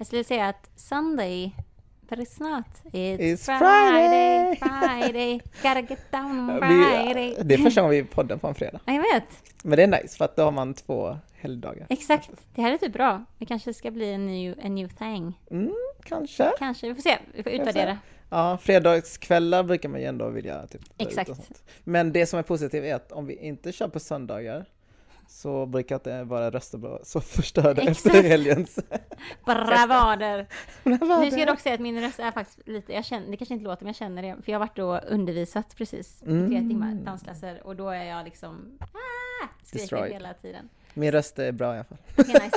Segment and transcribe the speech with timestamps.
[0.00, 1.52] Jag skulle säga att Sunday,
[2.08, 2.66] but it's not.
[2.92, 4.98] It's, It's Friday, Friday.
[4.98, 7.36] Friday, gotta get down on Vi, Friday.
[7.44, 8.80] det är första gången vi poddar på en fredag.
[8.84, 9.24] Ja, jag vet.
[9.62, 11.86] Men det är nice för att då har man två helgdagar.
[11.88, 12.30] Exakt.
[12.54, 13.24] Det här är typ bra.
[13.38, 15.40] Det kanske ska bli en ny, en new thing.
[15.50, 15.74] Mm,
[16.04, 16.52] kanske.
[16.58, 16.88] Kanske.
[16.88, 17.18] Vi får se.
[17.34, 17.98] Vi får utvärdera.
[18.30, 21.62] Ja, fredagskvällar brukar man ju ändå vilja typ, Exakt.
[21.84, 24.66] Men det som är positivt är att om vi inte kör på söndagar
[25.30, 28.06] så brukar inte våra röster vara så förstörda Exakt.
[28.06, 28.78] efter helgens.
[29.44, 30.46] Bravader.
[30.82, 33.54] Nu ska jag dock säga att min röst är faktiskt lite, jag känner, det kanske
[33.54, 34.36] inte låter men jag känner det.
[34.42, 36.68] För jag har varit då undervisat precis i tre Mm.
[36.68, 40.12] timmar dansklasser och då är jag liksom ah, skriker Destroyed.
[40.12, 40.68] hela tiden.
[40.94, 41.98] Min röst är bra i alla fall.
[42.16, 42.50] Nice.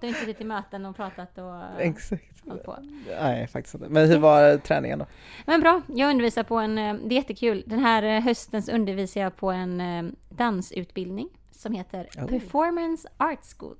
[0.00, 2.24] Du har inte suttit i möten och pratat och Exakt.
[2.48, 2.76] hållit på.
[3.20, 3.88] Nej, faktiskt inte.
[3.88, 5.06] Men hur var träningen då?
[5.46, 7.62] Men bra, jag undervisar på en, eh, det är jättekul.
[7.66, 11.28] Den här eh, höstens undervisar jag på en eh, dansutbildning
[11.58, 12.26] som heter Oh.
[12.26, 13.76] Performance Art School.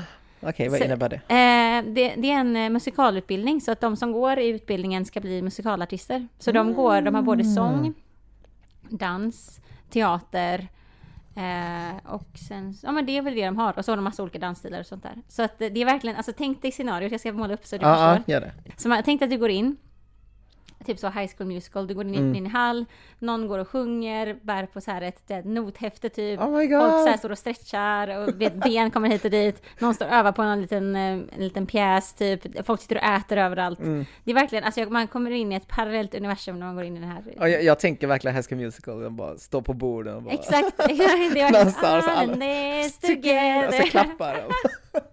[0.40, 1.16] Okej, vad Så- innebär det?
[1.16, 5.20] Eh, det, det är en eh, musikalutbildning så att de som går i utbildningen ska
[5.20, 6.28] bli musikalartister.
[6.38, 7.94] Så de går, de har både sång,
[8.90, 10.68] dans, teater
[11.36, 13.78] eh, och sen, ja men det är väl det de har.
[13.78, 15.14] Och så har de massa olika dansstilar och sånt där.
[15.28, 17.82] Så att det är verkligen, alltså tänk dig scenariot, jag ska måla upp så du
[17.86, 18.32] Ja, ja, förstår.
[18.32, 18.52] gör det.
[18.76, 19.76] Så man, tänk dig att du går in,
[20.82, 22.34] typ så High School Musical, du går in, Mm.
[22.34, 22.84] in i hall,
[23.18, 26.40] någon går och sjunger, bär på så här ett, ett nothäfte typ.
[26.40, 29.62] Oh Folk så här står och stretchar och vet, ben kommer hit och dit.
[29.78, 32.66] Någon står och övar på en liten, eh, en liten pjäs typ.
[32.66, 33.78] Folk sitter och äter överallt.
[33.80, 34.04] Mm.
[34.24, 36.96] Det är verkligen, alltså man kommer in i ett parallellt universum när man går in
[36.96, 37.22] i den här.
[37.50, 40.76] Jag, jag tänker verkligen High School Musical, de bara står på borden och bara Exakt,
[40.76, 40.82] det
[41.40, 43.82] är Dansar så verkligen alla- all this och så together.
[43.86, 44.34] klappar
[44.92, 45.00] de.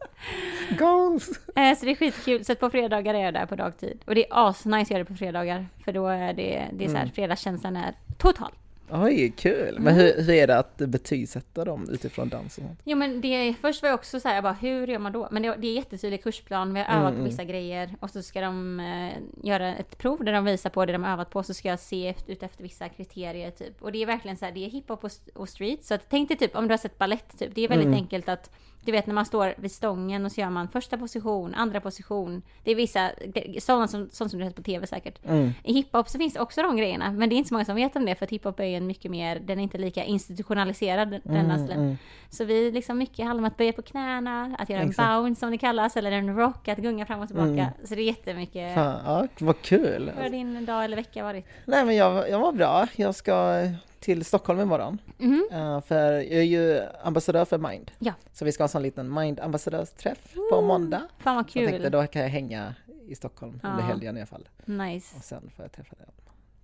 [0.79, 1.29] Goals!
[1.55, 2.45] Eh, Så det är skitkul.
[2.45, 3.99] Så på fredagar är jag där på dagtid.
[4.05, 5.67] Och det är asnice att göra det på fredagar.
[5.85, 7.13] För då är det, det är så här, Mm.
[7.13, 8.51] fredagskänslan är total.
[8.91, 9.69] Oj, kul!
[9.69, 9.83] Mm.
[9.83, 12.79] Men hur, hur är det att betygsätta dem utifrån dans och sånt?
[12.83, 15.27] Jo men det, först var jag också så här, jag bara hur gör man då?
[15.31, 17.23] Men det, det är jättetydlig kursplan, vi har övat Mm, på mm.
[17.29, 20.93] vissa grejer och så ska de eh, göra ett prov där de visar på det
[20.93, 23.81] de har övat på, så ska jag se ut efter vissa kriterier typ.
[23.81, 26.29] Och det är verkligen så här, det är hiphop och, och street, så att, tänk
[26.29, 27.99] dig typ om du har sett ballett typ, det är väldigt Mm.
[27.99, 28.51] enkelt att
[28.85, 32.41] du vet när man står vid stången och så gör man första position, andra position.
[32.63, 33.11] Det är vissa,
[33.59, 35.25] sådant som, sånt som du har sett på tv säkert.
[35.25, 35.51] Mm.
[35.63, 37.95] I hiphop så finns också de grejerna, men det är inte så många som vet
[37.95, 41.09] om det för att hiphop är ju en mycket mer, den är inte lika institutionaliserad
[41.09, 41.97] den Mm, mm.
[42.29, 45.09] Så vi liksom mycket handlar om att böja på knäna, att göra en Exakt.
[45.09, 47.49] bounce som det kallas, eller en rock, att gunga fram och tillbaka.
[47.49, 47.69] Mm.
[47.83, 48.75] Så det är jättemycket.
[48.75, 50.11] Fan, ja, vad kul!
[50.15, 51.45] Hur har din dag eller vecka varit?
[51.65, 53.63] Nej men jag, jag var bra, jag ska
[53.99, 55.01] till Stockholm imorgon.
[55.17, 55.47] Mhm.
[55.53, 57.91] Uh, för jag är ju ambassadör för Mind.
[57.99, 58.13] Ja.
[58.31, 61.01] Så vi ska ha en sån liten Mind-ambassadörsträff på måndag.
[61.17, 61.91] Fan vad Så jag tänkte kul.
[61.91, 62.75] då kan jag hänga
[63.07, 63.85] i Stockholm under Ja.
[63.85, 64.47] helgen i alla fall.
[64.65, 65.15] Nice.
[65.17, 66.05] Och sen får jag träffa dem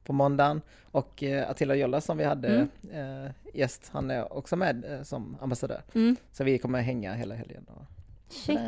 [0.03, 0.61] på måndagen.
[0.91, 2.47] Och uh, Attila Jolla som vi hade
[2.91, 3.25] Mm.
[3.25, 5.81] eh, gäst, han är också med eh, som ambassadör.
[5.95, 6.15] Mm.
[6.31, 7.65] Så vi kommer hänga hela helgen.
[7.75, 7.81] Och,
[8.33, 8.59] Shit.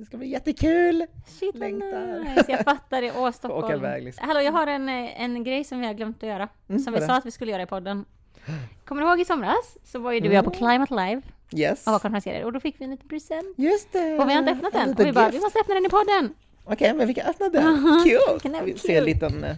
[0.00, 1.06] Det ska bli jättekul!
[1.26, 2.24] Shit Längtar.
[2.24, 2.44] nice.
[2.48, 3.12] Jag fattar det.
[3.16, 3.64] Åh, Stockholm.
[3.64, 4.28] åka iväg liksom.
[4.28, 6.48] Hallå, jag har en, en grej som vi har glömt att göra.
[6.68, 8.04] Mm, som vi vad sa att vi skulle göra i podden.
[8.84, 9.76] Kommer du ihåg i somras?
[9.84, 10.58] Så var ju du och jag på Mm.
[10.58, 11.22] Climate Live
[11.56, 11.86] Yes!
[11.86, 13.54] och var konferenser och då fick vi en liten present.
[13.58, 14.18] Just det!
[14.18, 14.96] Och vi har inte öppnat En den.
[14.96, 15.36] Och vi bara, gift.
[15.36, 16.34] vi måste öppna den i podden.
[16.64, 17.76] Okej, men vi kan öppna den.
[18.04, 18.18] Kul!
[18.42, 19.56] det vara Vi ser en liten eh,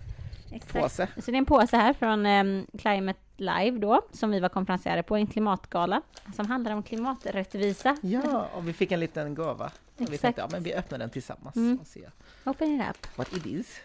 [0.52, 0.72] Exakt.
[0.72, 1.08] påse.
[1.16, 5.02] Så det är en påse här från um, Climate Live då, som vi var konferenser
[5.02, 6.02] på, en klimatgala
[6.36, 7.96] som handlar om klimaträttvisa.
[8.02, 9.66] Ja, och vi fick en liten gåva.
[9.66, 10.20] Och vi Exakt.
[10.22, 11.78] tänkte, ja men vi öppnar den tillsammans Mm.
[11.80, 12.10] och ser
[12.44, 13.18] Open it up.
[13.18, 13.80] what it is.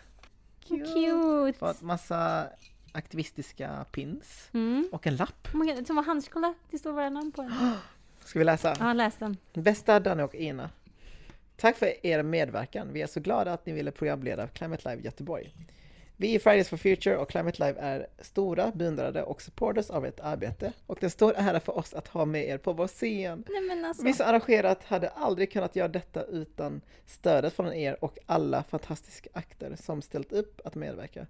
[0.67, 1.59] Cute!
[1.59, 2.47] Fått massa
[2.91, 4.89] aktivistiska pins Mm.
[4.91, 5.47] och en lapp.
[5.53, 7.53] God, som var handsk, kolla, det står våra namn på den.
[8.23, 8.75] Ska vi läsa?
[8.79, 9.37] Ja, läs den.
[9.53, 10.69] Bästa Danny och Ina.
[11.55, 12.87] Tack för er medverkan.
[12.93, 15.53] Vi är så glada att ni ville programleda Climate Live Göteborg.
[16.19, 20.19] Vi i Fridays for Future och Climate Live är stora beundrare och supporters av ert
[20.19, 22.87] arbete och det är en stor ära för oss att ha med er på vår
[22.87, 23.43] scen.
[23.47, 24.03] Nej alltså.
[24.03, 29.29] Vi som arrangerat hade aldrig kunnat göra detta utan stödet från er och alla fantastiska
[29.33, 31.27] akter som ställt upp att medverka.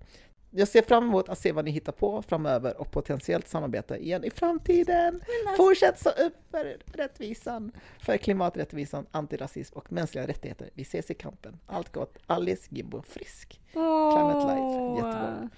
[0.58, 4.24] Jag ser fram emot att se vad ni hittar på framöver och potentiellt samarbeta igen
[4.24, 5.22] i framtiden.
[5.58, 10.70] Fortsätt så upp för rättvisan, för klimaträttvisan, antirasism och mänskliga rättigheter.
[10.74, 11.60] Vi ses i kampen.
[11.68, 12.18] Allt gott.
[12.28, 13.60] Alice Gimbo Frisk.
[13.72, 15.50] Climate Live, Göteborg.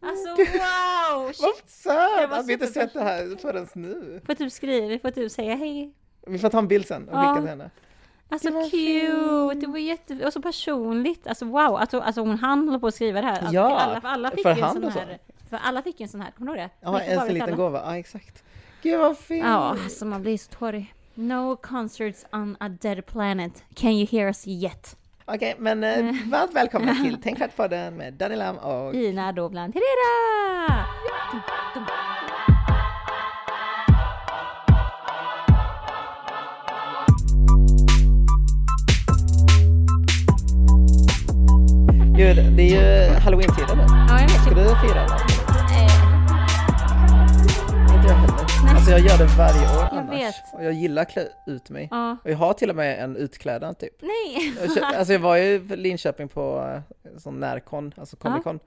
[0.00, 1.24] Alltså wow!
[1.24, 1.64] Vad Shit.
[1.64, 2.32] Det söt!
[2.32, 4.20] Att vi inte sett det här förrän nu.
[4.26, 5.92] Får typ skriva, vi får typ säga hej.
[6.26, 7.20] Vi får ta en bild sen och Ja.
[7.20, 7.70] skicka till henne.
[8.34, 11.26] Alltså Det cute, det var jätte, och så personligt.
[11.26, 13.38] Alltså wow, alltså, alltså hon hann hålla på att skriva det här.
[13.38, 15.18] Alltså, Ja, alla, för alla fick för ju en sån här.
[15.50, 16.86] För alla fick ju en sån här, kommer du ihåg det?
[16.86, 17.56] Ja, en sån liten alla.
[17.56, 17.82] gåva.
[17.84, 18.44] Ja, exakt.
[18.82, 19.44] Gud vad fint!
[19.46, 20.94] Ja, alltså man blir så tårig.
[21.14, 23.64] No concerts on a dead planet.
[23.74, 24.96] Can you hear us yet?
[25.24, 25.96] Okej, men eh,
[26.26, 30.86] varmt välkomna till Tänk på den med Daniel Lam och Ina Dovland Herrera!
[42.16, 43.82] Gud, det är ju halloween-tider nu.
[43.88, 44.40] Ja, jag vet.
[44.42, 45.14] Ska du fira eller?
[45.74, 45.94] Eh,
[47.96, 48.74] Inte jag heller.
[48.74, 50.14] Alltså jag gör det varje år Jag annars.
[50.20, 50.34] vet.
[50.54, 51.88] Och jag gillar att klä ut mig.
[51.90, 52.16] Ja.
[52.24, 54.02] Och jag har till och med en utklädnad typ.
[54.02, 54.54] Nej!
[54.60, 56.70] Jag kö- Alltså jag var ju i Linköping på
[57.04, 58.58] eh, sån närkon, alltså Comic Con.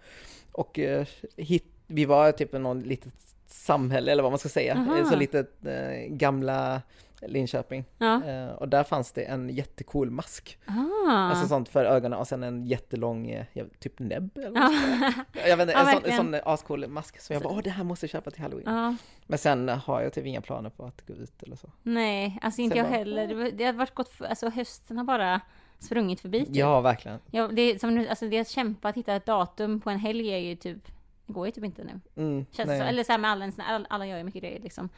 [0.52, 1.06] Och eh,
[1.38, 3.14] hit, vi var typ i någon litet
[3.48, 4.74] samhälle eller vad man ska säga.
[4.74, 5.06] Aha.
[5.10, 6.82] Så litet eh, gamla
[7.22, 7.86] Linköping.
[7.98, 8.24] Ja.
[8.24, 10.58] Eh, och där fanns det en jättecool mask.
[10.66, 11.12] Ah.
[11.12, 14.70] Alltså sånt för ögonen och sen en jättelång, eh, typ näbb eller ja.
[14.84, 15.26] säga.
[15.50, 17.20] Jag vet inte, en, sån, en sån eh, ascool mask.
[17.22, 18.76] Så jag bara, åh det här måste jag köpa till halloween.
[18.76, 18.96] ja.
[19.30, 21.72] Men sen har jag typ inga planer på att gå ut eller så.
[21.84, 23.28] Nej, alltså inte Sen jag bara- heller.
[23.28, 25.42] Det, det har varit gott för, alltså hösten har bara
[25.80, 26.46] sprungit förbi.
[26.46, 26.56] typ.
[26.56, 27.20] Ja, verkligen.
[27.32, 30.00] Ja, det, är som nu, alltså det att kämpa att hitta ett datum på en
[30.00, 30.86] helg är ju typ,
[31.26, 32.00] det går ju typ inte nu.
[32.24, 34.90] Mm, Känns så, eller så här med alla, alla gör ju mycket grejer liksom.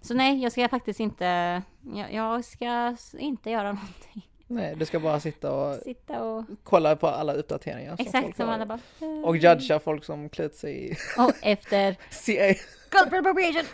[0.00, 1.62] Så nej, jag ska faktiskt inte,
[1.94, 4.28] jag, jag ska inte göra någonting.
[4.46, 7.96] nej, du ska bara sitta och Sitta och, kolla på alla uppdateringar.
[7.96, 8.54] som exakt som har.
[8.54, 8.80] alla bara.
[9.24, 12.60] Och judga folk som klätt sig i Och efter CA.
[12.90, 13.64] Cultural appropriation!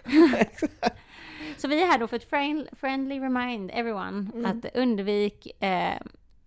[1.56, 4.46] Så vi är här då för ett friend, friendly remind everyone Mm.
[4.46, 5.94] att undvik eh,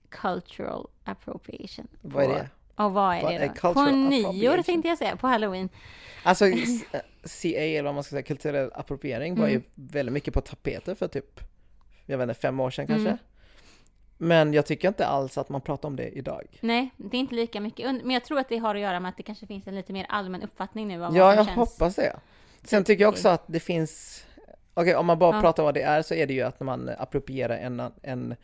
[0.09, 1.87] cultural appropriation.
[2.01, 2.49] Vad är det?
[2.75, 3.73] Och vad är Vad det då?
[3.73, 5.69] På nyår tänkte jag säga, på halloween.
[6.23, 6.45] Alltså
[7.25, 9.63] CA eller vad man ska säga, kulturell appropriering var ju Mm.
[9.75, 11.39] väldigt mycket på tapeter för typ,
[12.05, 13.07] jag vet inte, fem år sedan kanske.
[13.09, 13.17] Mm.
[14.17, 16.43] Men jag tycker inte alls att man pratar om det idag.
[16.61, 17.85] Nej, det är inte lika mycket.
[17.95, 19.93] Men jag tror att det har att göra med att det kanske finns en lite
[19.93, 21.57] mer allmän uppfattning nu av Ja, vad jag känns.
[21.57, 22.15] hoppas det.
[22.63, 24.25] Sen tycker jag också att det finns,
[24.73, 25.41] okej om man bara Ja.
[25.41, 28.35] pratar om vad det är så är det ju att när man approprierar en, en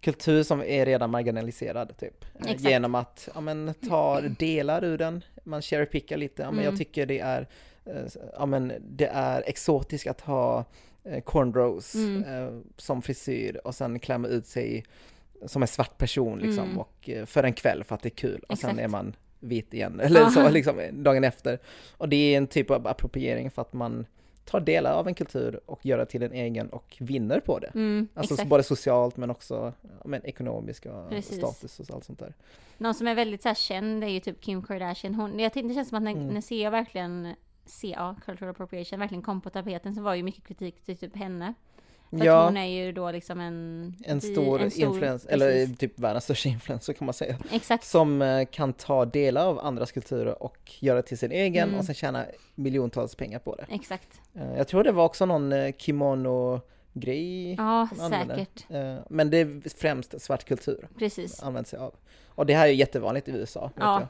[0.00, 2.24] kultur som är redan marginaliserad typ.
[2.24, 2.60] Eh, Exakt.
[2.60, 6.42] Genom att ja, men, ta delar ur den, man cherrypickar lite.
[6.42, 6.64] Ja, men Mm.
[6.64, 7.48] Jag tycker det är,
[7.84, 8.02] eh,
[8.38, 10.64] ja, men, det är exotiskt att ha
[11.04, 12.24] eh, cornrows Mm.
[12.24, 14.84] eh, som frisyr och sen klämma ut sig
[15.46, 16.78] som en svart person liksom Mm.
[16.78, 18.84] och för en kväll för att det är kul och sen Exakt.
[18.84, 21.58] är man vit igen eller så liksom dagen efter.
[21.96, 24.06] Och det är en typ av appropriering för att man
[24.46, 27.70] tar delar av en kultur och gör det till en egen och vinner på det.
[27.74, 28.48] Mm, Alltså exakt.
[28.50, 29.72] både socialt men också
[30.04, 31.38] men ekonomisk och Precis.
[31.38, 32.34] status och allt sånt där.
[32.78, 35.14] Någon som är väldigt så här, känd är ju typ Kim Kardashian.
[35.14, 36.28] Hon, jag tyckte det känns som att när, Mm.
[36.28, 37.34] när CA verkligen,
[37.66, 41.54] CA, cultural appropriation, verkligen kom på tapeten så var ju mycket kritik till typ henne.
[42.10, 43.94] För Ja, hon är ju då liksom en...
[44.04, 47.38] en stor, en influens, eller typ världens största influencer kan man säga.
[47.52, 47.84] Exakt.
[47.84, 51.78] Som eh, kan ta delar av andras kulturer och göra till sin egen Mm.
[51.78, 52.24] och sen tjäna
[52.54, 53.66] miljontals pengar på det.
[53.68, 54.20] Exakt.
[54.34, 57.54] Eh, Jag tror det var också någon eh, kimono-grej.
[57.54, 58.36] Ja, de använder.
[58.36, 58.64] säkert.
[59.10, 61.42] Men det är främst svart kultur Precis.
[61.42, 61.94] använt sig av.
[62.28, 63.70] Och det här är jättevanligt i USA.
[63.76, 64.08] Ja.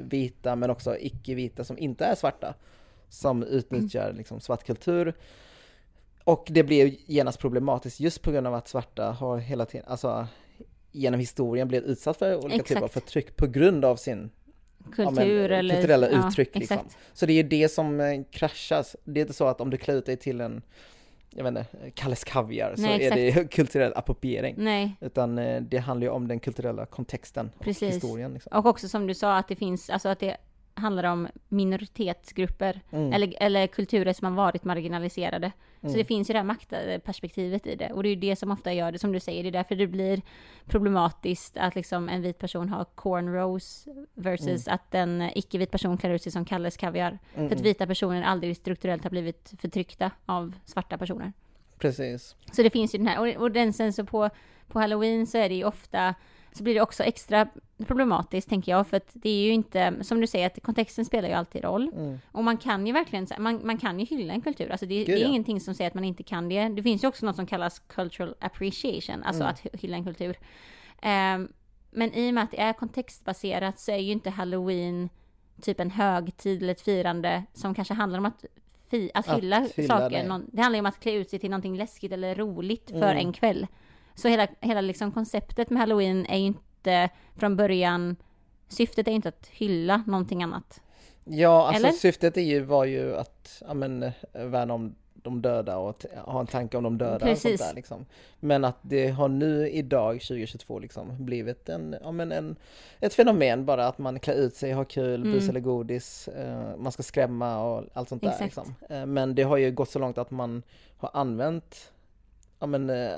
[0.00, 2.54] Vita men också icke-vita som inte är svarta.
[3.08, 5.14] Som utnyttjar liksom svart kultur.
[6.24, 10.26] Och det blir genast problematiskt just på grund av att svarta har hela tiden, alltså
[10.92, 13.04] genom historien blivit utsatt för olika typer av Exakt.
[13.04, 14.30] förtryck på grund av sin
[14.92, 15.74] Kultur ja, men, eller...
[15.74, 16.54] kulturella ja, uttryck.
[16.54, 16.76] Liksom.
[16.76, 16.96] Exakt.
[17.12, 18.96] Så det är det som eh, kraschas.
[19.04, 20.62] Det är inte så att om du klär ut dig till en,
[21.30, 24.54] jag vet inte, Kalles Kaviar så Nej, är det kulturell appropriering.
[24.58, 27.94] Nej, Utan eh, det handlar ju om den kulturella kontexten och Precis.
[27.94, 28.34] historien.
[28.34, 28.58] Liksom.
[28.58, 30.36] och också som du sa att det finns, alltså att det
[30.78, 32.80] handlar om minoritetsgrupper.
[32.90, 33.12] Mm.
[33.12, 35.52] Eller, eller kulturer som har varit marginaliserade.
[35.80, 35.92] Mm.
[35.92, 37.92] Så det finns ju det här maktperspektivet i det.
[37.92, 39.74] Och det är ju det som ofta gör det, som du säger, det är därför
[39.74, 40.22] det blir
[40.66, 46.22] problematiskt att liksom en vit person har cornrows versus att en icke-vit person klär ut
[46.22, 47.08] sig som Kalles Kaviar.
[47.08, 47.62] Mm, För att mm.
[47.62, 51.32] vita personer aldrig strukturellt har blivit förtryckta av svarta personer.
[51.78, 52.36] Precis.
[52.52, 54.30] Så det finns ju den här, och, och den sen så på,
[54.68, 56.14] på halloween så är det ju ofta,
[56.58, 57.48] så blir det också extra
[57.86, 61.28] problematiskt tänker jag, för att det är ju inte, som du säger, att kontexten spelar
[61.28, 61.90] ju alltid roll.
[61.94, 62.18] Mm.
[62.32, 65.06] Och man kan ju verkligen, man, man kan ju hylla en kultur, alltså det, Gud,
[65.06, 65.26] det är ja.
[65.28, 66.68] ingenting som säger att man inte kan det.
[66.68, 69.52] Det finns ju också något som kallas cultural appreciation, alltså Mm.
[69.54, 70.36] att hy- hylla en kultur.
[71.02, 71.48] Ehm,
[71.90, 75.08] men i och med att det är kontextbaserat så är ju inte halloween
[75.62, 78.44] typ en högtid eller ett firande som kanske handlar om att,
[79.14, 80.10] att Att hylla hylla saker.
[80.28, 80.42] det.
[80.52, 83.16] Det handlar ju om att klä ut sig till någonting läskigt eller roligt för Mm.
[83.26, 83.66] en kväll.
[84.18, 88.16] Så hela, hela liksom konceptet med halloween är ju inte från början,
[88.68, 90.80] syftet är ju inte att hylla någonting annat.
[91.24, 91.96] Ja, alltså Eller?
[91.98, 96.40] syftet är ju, var ju att ja, men, eh, värna om de döda och ha
[96.40, 98.06] en tanke om de döda och sånt där liksom.
[98.40, 102.56] Men att det har nu idag 2022 liksom blivit en, ja, men en,
[103.00, 105.32] ett fenomen bara att man klär ut sig, har kul, Mm.
[105.32, 108.44] bus eller godis, eh, man ska skrämma och allt sånt där Exakt.
[108.44, 108.74] liksom.
[108.88, 110.62] Eh, men det har ju gått så långt att man
[110.96, 111.92] har använt
[112.58, 113.10] ja, men, eh,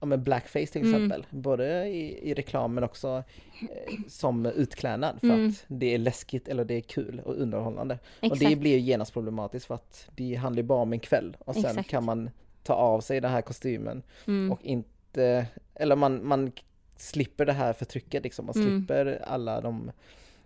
[0.00, 0.94] ja, men blackface till Mm.
[0.94, 3.22] exempel, både i, i reklam men också
[3.60, 5.48] eh, som utklädnad för Mm.
[5.48, 7.98] att det är läskigt eller det är kul och underhållande.
[8.20, 8.42] Exakt.
[8.42, 11.36] Och det blir ju genast problematiskt för att det handlar ju bara om en kväll
[11.44, 11.88] och sen Exakt.
[11.90, 12.30] kan man
[12.62, 14.52] ta av sig den här kostymen mm.
[14.52, 16.52] och inte, eller man, man
[16.96, 18.78] slipper det här förtrycket liksom, man Mm.
[18.78, 19.90] slipper alla de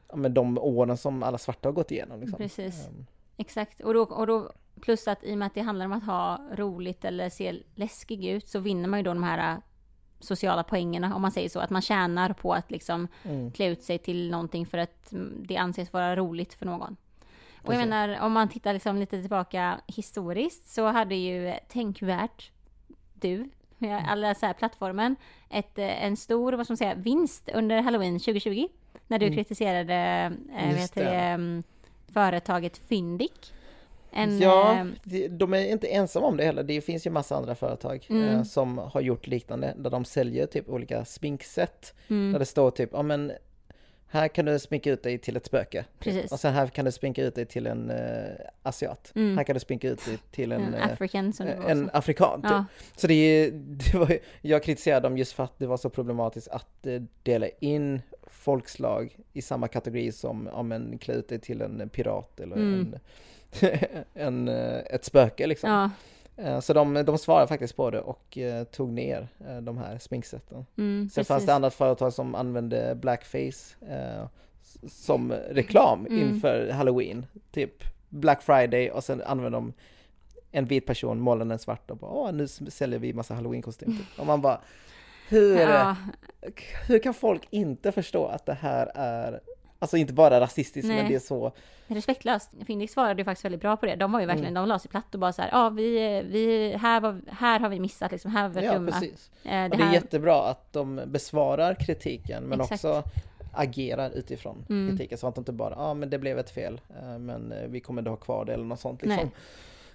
[0.09, 2.21] ja, men de åren som alla svarta har gått igenom.
[2.21, 2.37] Liksom.
[2.39, 2.87] Precis.
[2.87, 3.81] Ehm, Exakt.
[3.81, 6.41] Och då, och då plus att i och med att det handlar om att ha
[6.53, 9.59] roligt eller se läskig ut så vinner man ju då de här äh,
[10.21, 11.61] sociala poängerna om man säger så.
[11.61, 15.45] Att man tjänar på att liksom mm, klä ut sig till någonting för att mm,
[15.47, 16.97] det anses vara roligt för någon.
[17.63, 22.51] Och jag menar, om man tittar liksom lite tillbaka historiskt så hade ju Tänkvärt,
[23.15, 25.17] du, med alla så här plattformen,
[25.51, 28.69] ett, eh, en stor, vad ska man säga, vinst under Halloween 2020.
[29.07, 29.37] När du Mm.
[29.37, 29.93] kritiserade
[30.53, 31.17] heter det, det.
[31.17, 31.63] mm,
[32.13, 33.53] företaget Fyndik.
[34.13, 34.79] En, ja,
[35.13, 36.63] eh, de- är inte ensamma om det heller.
[36.63, 38.29] Det finns ju massa andra företag Mm.
[38.29, 41.95] eh, som har gjort liknande, där de säljer typ olika sminksätt.
[42.09, 43.33] mm, Där det står typ, ja men
[44.13, 45.85] här kan du sminka ut dig till ett spöke.
[45.99, 46.33] Precis.
[46.33, 48.31] Och sen här kan du sminka ut dig till en eh,
[48.63, 49.13] asiat.
[49.15, 49.37] Mm.
[49.37, 52.43] Här kan du sminka ut dig till en, en African var en afrikan.
[52.43, 52.51] Typ.
[52.51, 52.65] Ja,
[52.97, 56.49] Så det, är- det var, jag kritiserade dem just för att det var så problematiskt
[56.49, 61.61] att eh, dela in folkslag i samma kategori som om en klä ut dig till
[61.63, 62.81] en pirat eller Mm.
[62.81, 62.99] en,
[64.15, 65.71] en, eh, ett spöke liksom.
[65.71, 65.91] ja,
[66.37, 69.99] Eh, Så de, de svarade faktiskt på det och eh, tog ner eh, de här
[69.99, 70.67] sminksätten.
[70.79, 71.47] mm, Sen fanns precis.
[71.47, 74.27] det andra företag som använde blackface eh,
[74.89, 76.19] som reklam Mm.
[76.19, 77.27] inför halloween.
[77.53, 79.73] Typ Black Friday och sen använde de
[80.53, 83.97] en vit person, målade den svart och bara åh nu säljer vi massa halloween-kostym.
[83.99, 84.07] Typ.
[84.21, 84.61] Och man bara
[85.29, 85.97] hur, Ja,
[86.89, 89.41] hur kan folk inte förstå att det här är
[89.83, 90.97] Alltså inte bara rasistiskt Nej.
[90.97, 91.53] men det är så
[91.87, 92.51] respektlöst.
[92.67, 93.97] Fyndik svarade ju faktiskt väldigt bra på det.
[93.97, 94.63] De var ju verkligen, Mm.
[94.63, 97.69] de la sig platt och bara så här, ja vi, vi, här, var, här har
[97.69, 98.91] vi missat liksom, här har vi Ja dumma.
[98.91, 99.31] precis.
[99.45, 102.85] Eh, Och det det är här, jättebra att de besvarar kritiken men Exakt.
[102.85, 103.03] också
[103.53, 104.91] agerar utifrån Mm.
[104.91, 107.53] kritiken så att de inte bara, ja ah, men det blev ett fel eh, men
[107.53, 109.17] eh, vi kommer inte ha kvar det eller något sånt liksom.
[109.25, 109.31] Nej.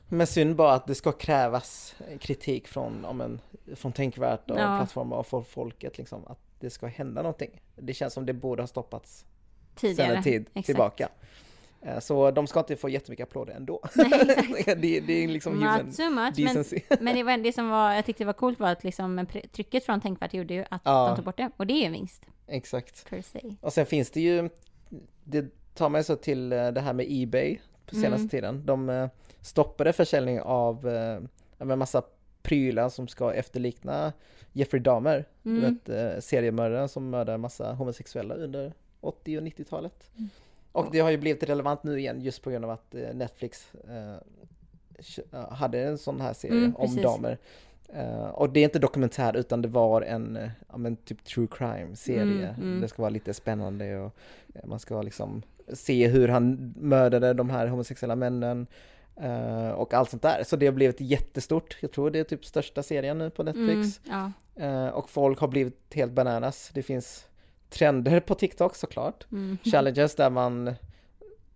[0.10, 3.40] Men synd bara att det ska krävas kritik från, ja, men,
[3.76, 4.78] från Tänkvärt och Ja.
[4.78, 7.62] plattformar och folket liksom att det ska hända någonting.
[7.76, 9.26] Det känns som det borde ha stoppats
[9.76, 10.08] tidigare.
[10.08, 10.66] sedan en tid Exakt.
[10.66, 11.10] tillbaka.
[11.82, 13.80] Eh, Så de ska inte få jättemycket applåder ändå.
[13.96, 14.10] Nej,
[14.58, 14.82] exakt.
[14.82, 16.80] det, det är liksom Not so much, men, decency.
[17.00, 20.02] men det, var, det som var, jag tyckte var coolt var att liksom trycket från
[20.02, 21.08] Tänkvärt gjorde ju att Ja.
[21.08, 21.52] de tog bort det.
[21.58, 23.06] Och det är ju en vinst, Exakt.
[23.62, 24.50] Och sen finns det ju,
[25.24, 28.30] det tar mig så till eh, det här med Ebay på senaste Mm.
[28.30, 28.66] tiden.
[28.66, 29.08] De eh,
[29.42, 30.86] stoppade försäljning av
[31.58, 32.02] men massa
[32.42, 34.14] prylar som ska efterlikna
[34.54, 35.62] Jeffrey Dahmer, Mm.
[35.62, 38.74] du vet seriemördaren som mördar massa homosexuella under
[39.06, 40.10] 80 och 90-talet.
[40.18, 40.30] Mm.
[40.72, 43.74] Och det har ju blivit relevant nu igen just på grund av att eh, Netflix
[43.90, 44.16] eh,
[45.32, 46.96] ja, hade en sån här serie Mm, om.
[46.96, 47.38] Dahmer.
[47.90, 51.48] Eh, och det är inte dokumentär utan det var en eh, ja, men typ true
[51.52, 52.48] crime serie.
[52.50, 52.82] Mm, mm.
[52.82, 54.16] Det ska vara lite spännande och
[54.56, 55.42] eh, man ska liksom
[55.74, 58.68] se hur han mördade de här homosexuella männen
[59.16, 60.44] eh, och allt sånt där.
[60.44, 61.78] Så det har blivit jättestort.
[61.82, 64.00] Jag tror det är typ största serien nu på Netflix.
[64.06, 64.64] Mm, ja.
[64.66, 66.72] Eh, och folk har blivit helt bananas.
[66.74, 67.26] Det finns
[67.76, 69.26] trender på TikTok såklart.
[69.32, 69.58] Mm.
[69.72, 70.74] Challenges där man,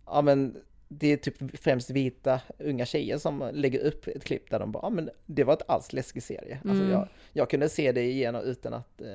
[0.05, 0.57] ja men
[0.88, 4.83] det är typ främst vita unga tjejer som lägger upp ett klipp där de bara,
[4.85, 6.55] ja men det var ett alls läskig serie.
[6.63, 6.91] Alltså Mm.
[6.91, 9.07] jag, jag kunde se det igenom utan att eh,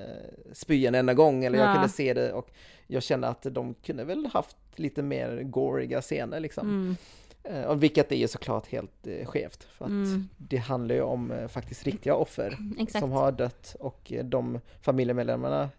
[0.52, 1.73] spy en enda gång eller jag Ja.
[1.75, 2.50] kunde se det och
[2.87, 6.68] jag kände att de kunde väl haft lite mer goriga scener liksom.
[6.68, 6.96] Mm.
[7.44, 10.28] Eh, och vilket är ju såklart helt eh, skevt för att Mm.
[10.38, 13.00] det handlar ju om eh, faktiskt riktiga offer Exakt.
[13.00, 15.70] som har dött och eh, de familjemedlemmarna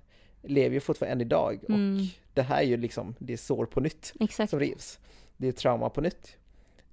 [0.48, 1.96] lever ju fortfarande än idag Mm.
[1.96, 2.02] och
[2.34, 4.50] det här är ju liksom, det är sår på nytt Exakt.
[4.50, 5.00] som rivs.
[5.38, 6.36] Det är trauma på nytt.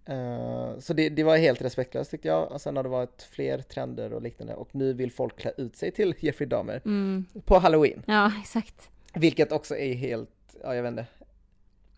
[0.04, 2.52] Eh, så det, det var helt respektlöst tyckte jag.
[2.52, 5.76] Och sen har det varit fler trender och liknande och nu vill folk klä ut
[5.76, 7.25] sig till Jeffrey Dahmer Mm.
[7.44, 8.02] på halloween.
[8.06, 8.90] Ja, exakt.
[9.14, 10.30] Vilket också är helt,
[10.62, 11.06] ja jag vet inte.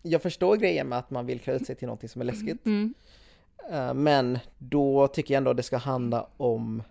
[0.01, 2.65] Jag förstår grejen med att man vill klä ut sig till någonting som är läskigt.
[2.65, 2.93] Mm.
[3.71, 6.83] Eh, men då tycker jag ändå det ska handla om,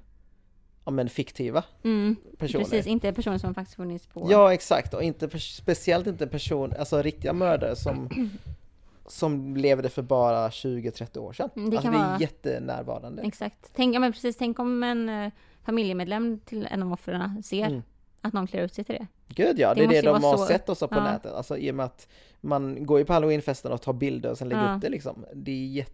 [0.85, 2.17] om en fiktiva Mm.
[2.39, 2.65] personer.
[2.65, 4.27] Precis, inte personer som faktiskt funnits på.
[4.31, 8.09] Ja exakt och inte, speciellt inte person, alltså riktiga mördare som,
[9.07, 11.51] som levde för bara 20-30 år sedan.
[11.57, 13.23] Mm, det alltså kan det är vara- jättenärvarande.
[13.23, 13.71] Exakt.
[13.75, 15.33] Tänk, ja, men precis, tänk om en eh,
[15.65, 17.83] familjemedlem till en av offren ser Mm.
[18.21, 19.07] att någon klär ut sig till det.
[19.29, 21.05] Gud ja, Det det, är det de har så- sett också på ja.
[21.05, 21.33] nätet.
[21.33, 22.09] Alltså i och med att
[22.41, 24.75] man går ju på halloweenfesten och tar bilder och sen lägger Ja.
[24.77, 25.25] upp det liksom.
[25.35, 25.87] Det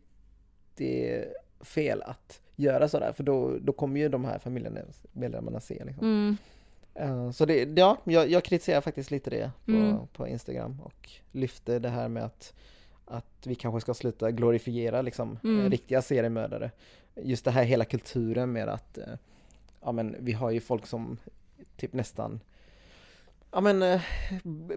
[0.76, 1.26] är
[1.60, 6.04] jättefel att göra sådär för då, då kommer ju de här familjemedlemmarna se liksom.
[6.06, 6.36] Mm.
[6.94, 9.96] Eh, Så det, ja, jag, jag kritiserar faktiskt lite det på, Mm.
[10.12, 12.54] på Instagram och lyfter det här med att,
[13.04, 15.60] att vi kanske ska sluta glorifiera liksom Mm.
[15.64, 16.70] eh, riktiga seriemördare.
[17.16, 19.14] Just det här hela kulturen med att, eh,
[19.82, 21.18] ja men vi har ju folk som
[21.76, 22.40] typ nästan
[23.52, 24.00] Ja men eh,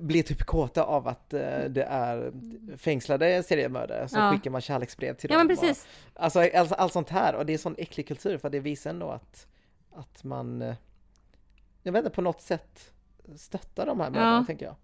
[0.02, 2.32] blir typ kåta av att eh, det är
[2.78, 4.32] fängslade seriemördare så Ja.
[4.32, 5.48] skickar man kärleksbrev till Ja dem.
[5.48, 5.88] men och- precis.
[6.14, 9.10] Alltså allt, allt sånt här och det är sån äcklig kultur för det visar ändå
[9.10, 9.48] att,
[9.92, 10.76] att man, eh,
[11.84, 12.92] jag vet inte, på något sätt
[13.36, 14.46] stöttar de här människorna Ja.
[14.48, 14.76] tänker jag.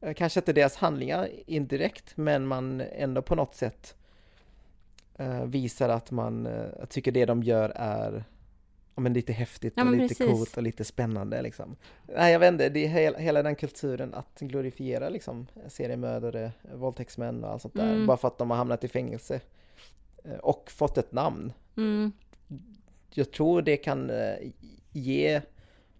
[0.00, 3.96] Eh, Kanske inte deras handlingar indirekt, men man ändå på något sätt
[5.16, 8.24] eh, visar att man eh, tycker det de gör är
[8.94, 10.26] ja, men lite häftigt Ja, och lite precis.
[10.26, 11.76] coolt och lite spännande liksom.
[12.16, 17.44] Nej, jag vet inte, det är hela, hela den kulturen att glorifiera liksom seriemördare, våldtäktsmän
[17.44, 18.06] och allt sånt där, Mm.
[18.06, 19.40] bara för att de har hamnat i fängelse
[20.24, 21.52] eh, och fått ett namn.
[21.76, 22.12] Mm.
[23.10, 24.34] Jag tror det kan eh,
[24.92, 25.40] ge,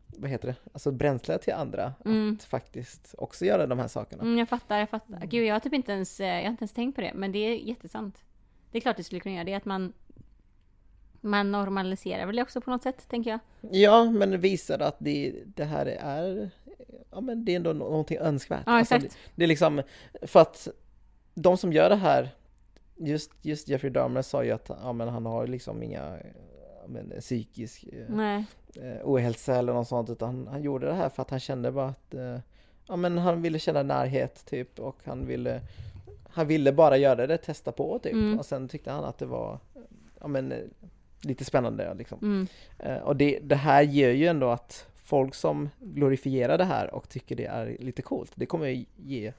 [0.06, 2.34] vad heter det, alltså bränsle till andra Mm.
[2.38, 4.22] att faktiskt också göra de här sakerna.
[4.22, 5.26] Mm, jag fattar, jag fattar.
[5.26, 7.32] Gud, jag har typ inte ens, eh, jag har inte ens tänkt på det, men
[7.32, 8.24] det är jättesant.
[8.70, 9.92] Det är klart det skulle kunna göra det, att man
[11.24, 13.40] man normaliserar väl också på något sätt, tänker jag.
[13.70, 16.50] Ja, men det visar att det, det här är,
[17.10, 18.62] ja men det är ändå nå- någonting önskvärt.
[18.66, 19.14] Ja, Alltså, exakt.
[19.14, 19.82] det, det är liksom,
[20.22, 20.68] för att
[21.34, 22.28] de som gör det här,
[22.96, 26.16] just, just Jeffrey Dahmer sa ju att ja, men han har liksom inga
[26.82, 28.44] ja, men, psykisk eh, Nej.
[28.74, 31.72] eh, ohälsa eller något sånt, utan han, han gjorde det här för att han kände
[31.72, 32.38] bara att eh,
[32.88, 35.60] ja, men han ville känna närhet typ och han ville
[36.28, 38.38] han ville bara göra det, testa på typ Mm.
[38.38, 39.58] och sen tyckte han att det var
[40.20, 40.52] ja, men,
[41.24, 42.18] lite spännande liksom.
[42.22, 42.46] Mm.
[42.78, 47.08] Eh, Och det, det här gör ju ändå att folk som glorifierar det här och
[47.08, 49.32] tycker det är lite coolt, det kommer ju ge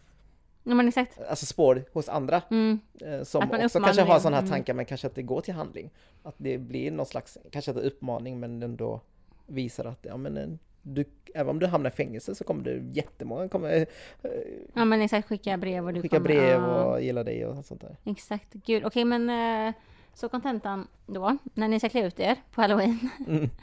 [0.68, 1.20] Ja, men exakt.
[1.30, 2.80] alltså spår hos andra Mm.
[3.02, 4.20] eh, som Att också kanske har det.
[4.22, 4.52] sådana här Mm.
[4.52, 5.90] tankar men kanske inte går till handling.
[6.24, 9.02] Att det blir någon slags, kanske inte uppmaning men ändå
[9.48, 10.48] visar att ja men eh,
[10.82, 14.30] du, även om du hamnar i fängelse så kommer du jättemånga kommer eh,
[14.74, 15.28] Ja, men exakt.
[15.28, 16.30] Skicka brev och du skicka kommer...
[16.30, 16.84] brev ja.
[16.84, 17.96] och gilla dig och sånt där.
[18.06, 18.54] Exakt.
[18.54, 19.30] Gud, okej men
[19.68, 19.74] eh,
[20.16, 23.10] så kontentan då, när ni ska klä ut er på halloween.
[23.28, 23.50] Mm.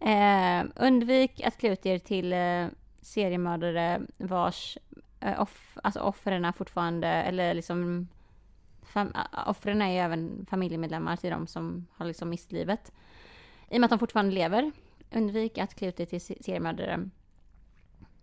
[0.00, 2.66] Eh, undvik att klä ut er till eh,
[3.02, 4.78] seriemördare vars
[5.20, 8.08] eh, off, alltså offren fortfarande, eller liksom
[8.82, 9.12] fam,
[9.46, 12.92] offren är ju även familjemedlemmar till de som har liksom mist livet.
[13.70, 14.72] I och med att de fortfarande lever.
[15.14, 17.10] Undvik att klä ut er till se- seriemördare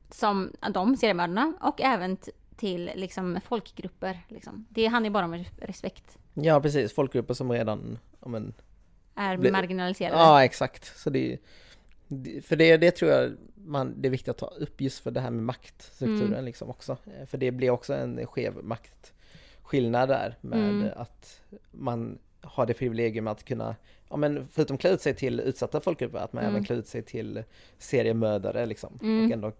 [0.09, 2.17] som de seriemördarna och även
[2.55, 4.19] till liksom folkgrupper.
[4.27, 4.65] Liksom.
[4.69, 6.17] Det handlar ju bara om res- respekt.
[6.33, 8.53] Ja precis, folkgrupper som redan, men
[9.15, 10.15] Är Bli- marginaliserade.
[10.17, 10.97] Ja, exakt.
[10.99, 11.37] Så det,
[12.43, 15.19] för det, det tror jag man, det är viktigt att ta upp just för det
[15.21, 16.45] här med maktstrukturen Mm.
[16.45, 16.97] liksom också.
[17.19, 20.89] Eh, För det blir också en skev maktskillnad där med Mm.
[20.95, 21.41] att
[21.71, 23.75] man har det privilegium att kunna,
[24.09, 26.55] ja men förutom klä ut sig till utsatta folkgrupper, att man Mm.
[26.55, 27.43] även klä ut sig till
[27.77, 28.99] seriemördare liksom.
[29.01, 29.25] Mm.
[29.25, 29.51] Och ändå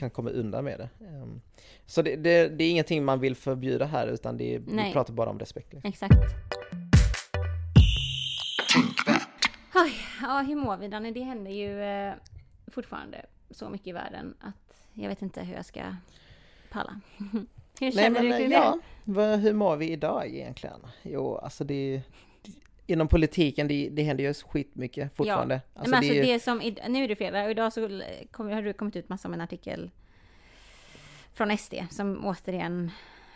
[0.00, 1.06] kan komma undan med det.
[1.06, 1.40] Ehm,
[1.86, 4.92] Så det, det, det är ingenting man vill förbjuda här utan det, är- vi Nej.
[4.92, 5.72] pratar bara om respekt.
[5.72, 5.88] Liksom.
[5.88, 6.14] Exakt.
[9.74, 11.10] Oj, ja, hur mår vi Danny?
[11.10, 12.12] Det händer ju eh,
[12.66, 15.80] fortfarande så mycket i världen att jag vet inte hur jag ska
[16.70, 17.00] palla.
[17.18, 17.46] hur
[17.80, 18.78] Nej känner men du kring ja,
[19.36, 20.80] hur mår vi idag egentligen?
[21.02, 22.02] Jo, alltså det, det
[22.90, 25.54] inom politiken, det, det händer ju skitmycket fortfarande.
[25.54, 25.60] det?
[25.74, 28.02] Alltså, Men alltså det är ju, det som, nu är det fredag och idag så
[28.30, 29.90] kom, har det kommit ut massa om en artikel
[31.32, 32.90] från SD som återigen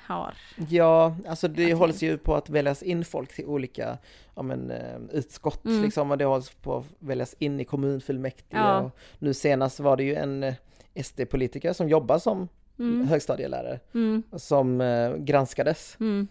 [0.07, 0.35] har...
[0.69, 1.73] ja, alltså det Okej.
[1.73, 3.99] hålls ju på att väljas in folk till olika
[4.35, 5.83] ja, men, eh, utskott Mm.
[5.83, 8.59] liksom, och det hålls på att väljas in i kommunfullmäktige.
[8.61, 8.81] Ja.
[8.81, 10.55] Och nu senast var det ju en eh,
[10.95, 15.97] SD-politiker som jobbar som Mm, högstadielärare mm, som eh, granskades.
[16.01, 16.29] mm,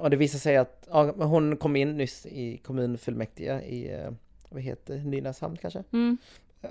[0.00, 4.10] Och det visade sig att ja, hon kom in nyss i kommunfullmäktige i, eh,
[4.48, 5.82] vad heter Nynäshamn kanske?
[5.92, 6.18] mm,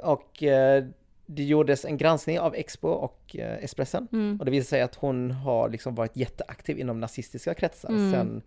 [0.03, 0.83] Och eh,
[1.25, 4.07] det gjordes en granskning av Expo och eh, Expressen.
[4.11, 4.39] mm.
[4.39, 8.11] Och det visade sig att hon har liksom varit jätteaktiv inom nazistiska kretsar Mm.
[8.11, 8.41] sedan,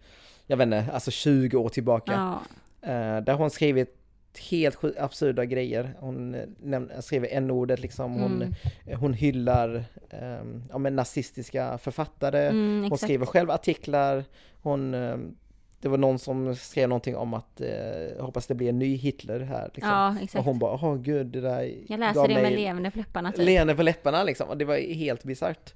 [0.46, 2.12] jag vet inte, alltså 20 år tillbaka.
[2.12, 2.40] Ja,
[2.82, 3.96] Eh, där hon skrivit
[4.38, 5.94] helt absurda grejer.
[6.00, 8.54] Hon eh, skriver n-ordet liksom, hon, mm,
[8.86, 12.46] eh, hon hyllar eh, ja, men nazistiska författare.
[12.48, 13.02] mm, Hon exakt.
[13.02, 14.24] skriver själv artiklar.
[14.62, 15.16] Hon, eh,
[15.80, 19.40] det var någon som skrev någonting om att eh, hoppas det blir en ny Hitler
[19.40, 19.70] här.
[19.74, 19.92] Liksom.
[19.92, 20.44] Ja, och exakt.
[20.44, 23.44] hon bara, åh gud, det där Jag läser det med leende på läpparna typ.
[23.46, 24.48] leende på läpparna liksom.
[24.48, 25.74] Och det var helt bisarrt.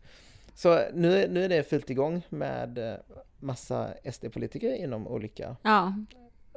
[0.54, 2.94] Så nu, nu är det fullt igång med eh,
[3.40, 5.94] massa SD-politiker inom olika, Ja,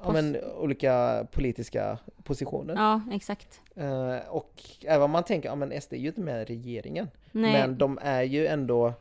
[0.03, 2.75] ja, men, olika politiska positioner.
[2.75, 3.61] ja, exakt.
[3.75, 7.07] Eh, och även om man tänker, ja men SD är ju inte med i regeringen.
[7.31, 7.51] Nej.
[7.51, 8.93] Men de är ju ändå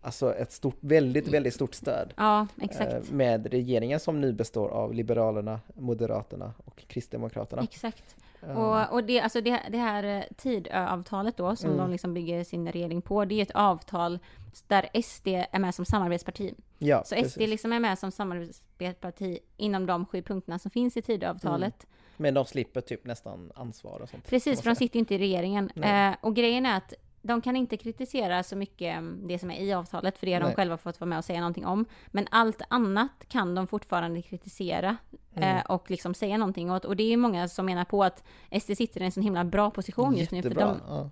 [0.00, 2.14] alltså ett stort, väldigt, väldigt stort stöd.
[2.16, 2.92] Ja, exakt.
[2.92, 7.62] eh, med regeringen som nu består av Liberalerna, Moderaterna och Kristdemokraterna.
[7.62, 8.16] Exakt.
[8.42, 11.78] Eh, Och, och det, alltså det, det här eh, Tidöavtalet då, som Mm.
[11.82, 14.18] de liksom bygger sin regering på, det är ett avtal
[14.66, 16.54] där SD är med som samarbetsparti.
[16.78, 17.32] Ja, Så precis.
[17.32, 21.86] SD liksom är med som samarbetsparti inom de sju punkterna som finns i Tidöavtalet.
[22.16, 24.26] Men de slipper typ nästan ansvar och sånt.
[24.28, 25.70] Precis, för de sitter ju inte i regeringen.
[25.70, 29.60] Eh, och grejen är att de kan inte kritisera så mycket mm, det som är
[29.60, 31.84] i avtalet, för det har de själva fått vara med och säga någonting om.
[32.06, 34.96] Men allt annat kan de fortfarande kritisera
[35.34, 35.56] Mm.
[35.56, 36.84] eh, och liksom säga någonting åt.
[36.84, 38.24] Och det är många som menar på att
[38.62, 41.10] SD sitter i en så himla bra position just nu, för de ja.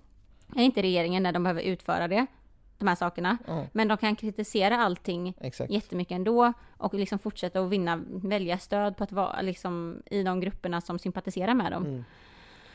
[0.55, 2.25] är inte regeringen när de behöver utföra det.
[2.77, 3.37] De här sakerna.
[3.47, 5.71] Ja, Men de kan kritisera allting exakt.
[5.71, 10.81] jättemycket ändå och liksom fortsätta att vinna väljarstöd på att vara liksom i de grupperna
[10.81, 11.85] som sympatiserar med dem.
[11.85, 12.03] Mm.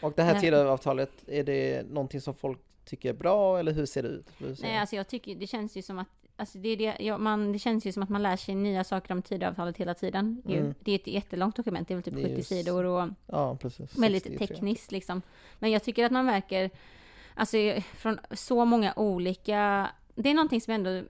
[0.03, 0.41] Och det här Eh.
[0.41, 4.27] Tidöavtalet, är det någonting som folk tycker är bra eller hur ser det ut?
[4.63, 7.59] Nej, alltså jag tycker det känns ju som att Alltså det, det, ja, man, det
[7.59, 10.43] känns ju som att man lär sig nya saker om Tidöavtalet hela tiden.
[10.49, 10.75] Mm.
[10.81, 13.09] Det är ett jättelångt dokument, det är väl typ Det är 70 ju sidor och
[13.27, 13.99] Ja, precis.
[13.99, 14.47] väldigt 63.
[14.47, 15.23] tekniskt liksom.
[15.59, 16.71] Men jag tycker att man märker,
[17.35, 17.57] alltså
[17.97, 21.03] från så många olika, det är någonting som ändå,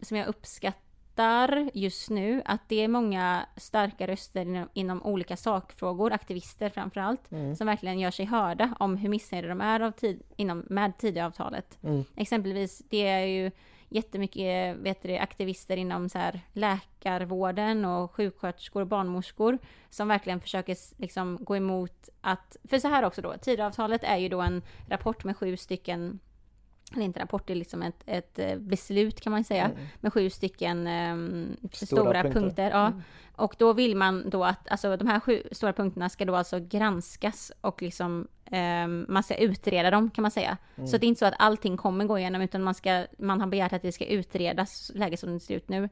[0.00, 6.12] som jag uppskattar just nu, att det är många starka röster inom, inom olika sakfrågor,
[6.12, 7.56] aktivister framförallt, Mm.
[7.56, 11.78] som verkligen gör sig hörda om hur missnöjda de är av tid, inom, med Tidöavtalet.
[11.82, 12.04] Mm.
[12.16, 13.50] Exempelvis, det är ju
[13.88, 19.58] jättemycket vet du, aktivister inom så här, läkarvården och sjuksköterskor och barnmorskor
[19.90, 22.56] som verkligen försöker liksom, gå emot att...
[22.64, 26.18] För så här också då, Tidöavtalet är ju då en rapport med sju stycken
[26.94, 29.78] eller inte rapport, det är liksom ett, ett eh, beslut kan man säga, Mm.
[30.00, 32.40] med sju stycken ehm, Stora stora, punkter.
[32.40, 32.70] punkter.
[32.70, 32.86] ja.
[32.86, 33.02] Mm.
[33.36, 36.58] Och då vill man då att, alltså de här sju stora punkterna ska då alltså
[36.60, 40.56] granskas och liksom ehm, man ska utreda dem kan man säga.
[40.76, 40.88] Mm.
[40.88, 43.46] Så det är inte så att allting kommer gå igenom utan man, ska, man har
[43.48, 45.88] begärt att det ska utredas, läget som det ser ut nu.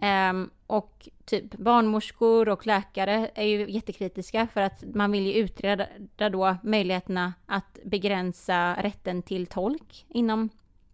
[0.00, 5.86] Ehm, och typ barnmorskor och läkare är ju jättekritiska för att man vill ju utreda
[6.16, 10.48] då möjligheterna att begränsa rätten till tolk inom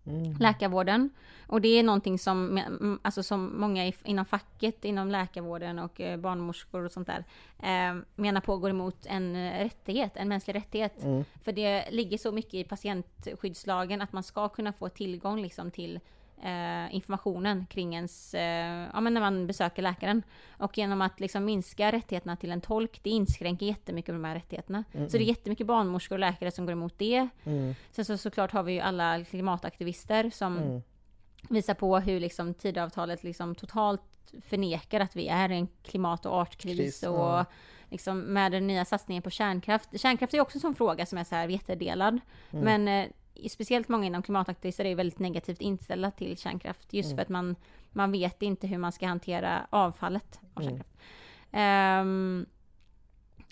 [0.06, 0.36] Mm.
[0.40, 1.10] läkarvården.
[1.46, 2.60] Och det är någonting som,
[3.02, 7.24] alltså som många inom facket, inom läkarvården och eh, barnmorskor och sånt där,
[7.62, 11.04] eh, menar på går emot en eh, rättighet, en mänsklig rättighet.
[11.04, 11.24] Mm.
[11.42, 16.00] För det ligger så mycket i patientskyddslagen att man ska kunna få tillgång liksom till
[16.44, 20.22] eh, informationen kring ens, eh, ja men när man besöker läkaren.
[20.58, 24.84] Och genom att liksom minska rättigheterna till en tolk, det inskränker jättemycket de här rättigheterna.
[24.92, 27.28] Mm, Så det är jättemycket barnmorskor och läkare som går emot det.
[27.44, 27.74] Mm.
[27.90, 30.82] Sen så såklart har vi ju alla klimataktivister som Mm.
[31.48, 34.02] visar på hur liksom Tidöavtalet liksom totalt
[34.42, 37.44] förnekar att vi är i en klimat och artkris Kris, och ja.
[37.90, 40.00] liksom med den nya satsningen på kärnkraft.
[40.00, 42.20] Kärnkraft är också en sån fråga som är så här jättedelad.
[42.50, 42.64] Mm.
[42.64, 43.10] Men eh,
[43.50, 47.16] speciellt många inom klimataktivister är väldigt negativt inställda till kärnkraft just Mm.
[47.16, 47.56] för att man,
[47.92, 50.70] man vet inte hur man ska hantera avfallet av Mm.
[50.76, 50.96] kärnkraft.
[51.52, 52.46] Ehm,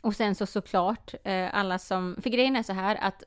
[0.03, 3.23] och sen så såklart eh, alla som, för grejen är så här att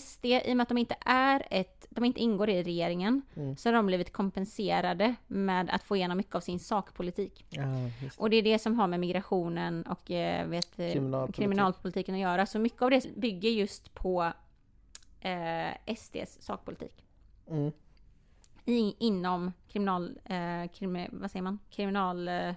[0.00, 3.56] SD, i och med att de inte är ett, de inte ingår i regeringen, Mm.
[3.56, 7.44] så har de blivit kompenserade med att få igenom mycket av sin sakpolitik.
[7.48, 7.62] Ja,
[8.00, 8.10] det.
[8.18, 11.36] Och det är det som har med migrationen och eh, vet, eh, Kriminalpolitik.
[11.36, 12.46] kriminalpolitiken att göra.
[12.46, 14.32] Så mycket av det bygger just på
[15.20, 17.04] eh, SDs sakpolitik.
[17.50, 17.72] Mm.
[18.64, 21.58] I, inom kriminal, eh, krimi, vad säger man?
[21.70, 22.56] kriminalpolitiken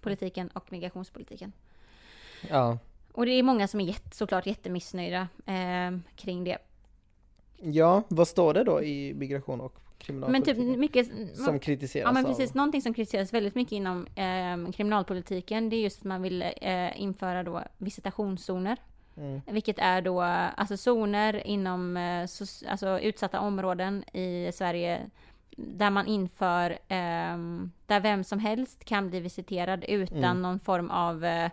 [0.00, 0.56] Politik.
[0.56, 1.52] och migrationspolitiken.
[2.48, 2.78] Ja.
[3.12, 6.58] Och det är många som är jätte, såklart jättemissnöjda eh, kring det.
[7.56, 10.68] ja, vad står det då i migration och Men kriminalpolitiken?
[10.70, 11.36] typ mycket...
[11.36, 15.76] som kritiseras Ja men av- precis, någonting som kritiseras väldigt mycket inom eh, kriminalpolitiken det
[15.76, 18.76] är just att man vill eh, införa då visitationszoner.
[19.20, 19.40] Mm.
[19.46, 22.20] Vilket är då alltså zoner inom eh,
[22.70, 25.10] alltså utsatta områden i Sverige
[25.56, 30.42] där man inför, ehm, där vem som helst kan bli visiterad utan Mm.
[30.42, 31.50] någon form av eh,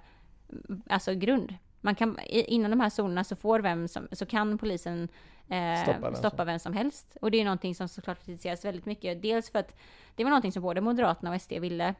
[0.90, 1.56] alltså grund.
[1.82, 5.08] Man kan, inom de här zonerna så får vem som, så kan polisen
[5.50, 7.18] eh, Stoppa vem stoppa, som- vem som helst.
[7.22, 9.22] Och det är någonting som såklart kritiseras väldigt mycket.
[9.22, 9.76] Dels för att
[10.16, 11.96] det var någonting som både Moderaterna och SD ville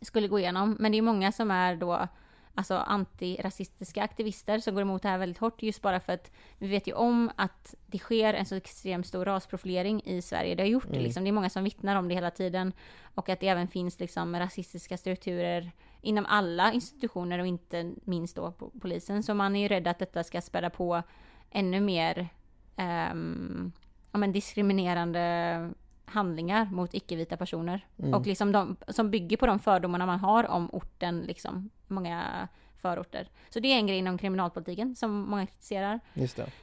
[0.00, 0.76] skulle gå igenom.
[0.80, 2.08] Men det är många som är då
[2.54, 6.68] alltså antirasistiska aktivister som går emot det här väldigt hårt just bara för att vi
[6.68, 10.54] vet ju om att det sker en så extremt stor rasprofilering i Sverige.
[10.54, 11.02] Det har gjort det Mm.
[11.02, 11.24] liksom.
[11.24, 12.72] Det är många som vittnar om det hela tiden.
[13.14, 18.52] Och att det även finns liksom rasistiska strukturer inom alla institutioner och inte minst då
[18.52, 19.22] på polisen.
[19.22, 21.02] Så man är ju rädd att detta ska späda på
[21.50, 22.28] ännu mer
[22.76, 23.72] ehm,
[24.12, 25.70] ja, men diskriminerande
[26.12, 27.86] handlingar mot icke-vita personer.
[27.98, 28.14] Mm.
[28.14, 32.48] Och liksom de, som bygger på de fördomarna man har om orten, liksom, många
[32.82, 33.28] förorter.
[33.50, 36.00] Så det är en grej inom kriminalpolitiken som många kritiserar.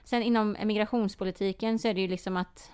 [0.03, 2.71] Sen inom migrationspolitiken så är det ju liksom att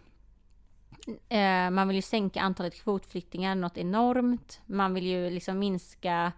[1.30, 4.62] eh, man vill ju sänka antalet kvotflyktingar något enormt.
[4.66, 6.32] Man vill ju liksom minska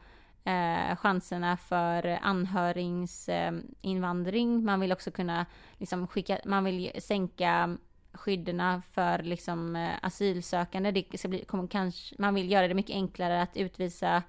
[0.44, 4.66] eh, chanserna för anhöringsinvandring.
[4.66, 5.46] man vill också kunna
[5.78, 7.78] liksom skicka, man vill sänka
[8.18, 10.92] skydderna för liksom eh, asylsökande.
[10.92, 14.24] Det ska bli, kommer kanske, man vill göra det mycket enklare att utvisa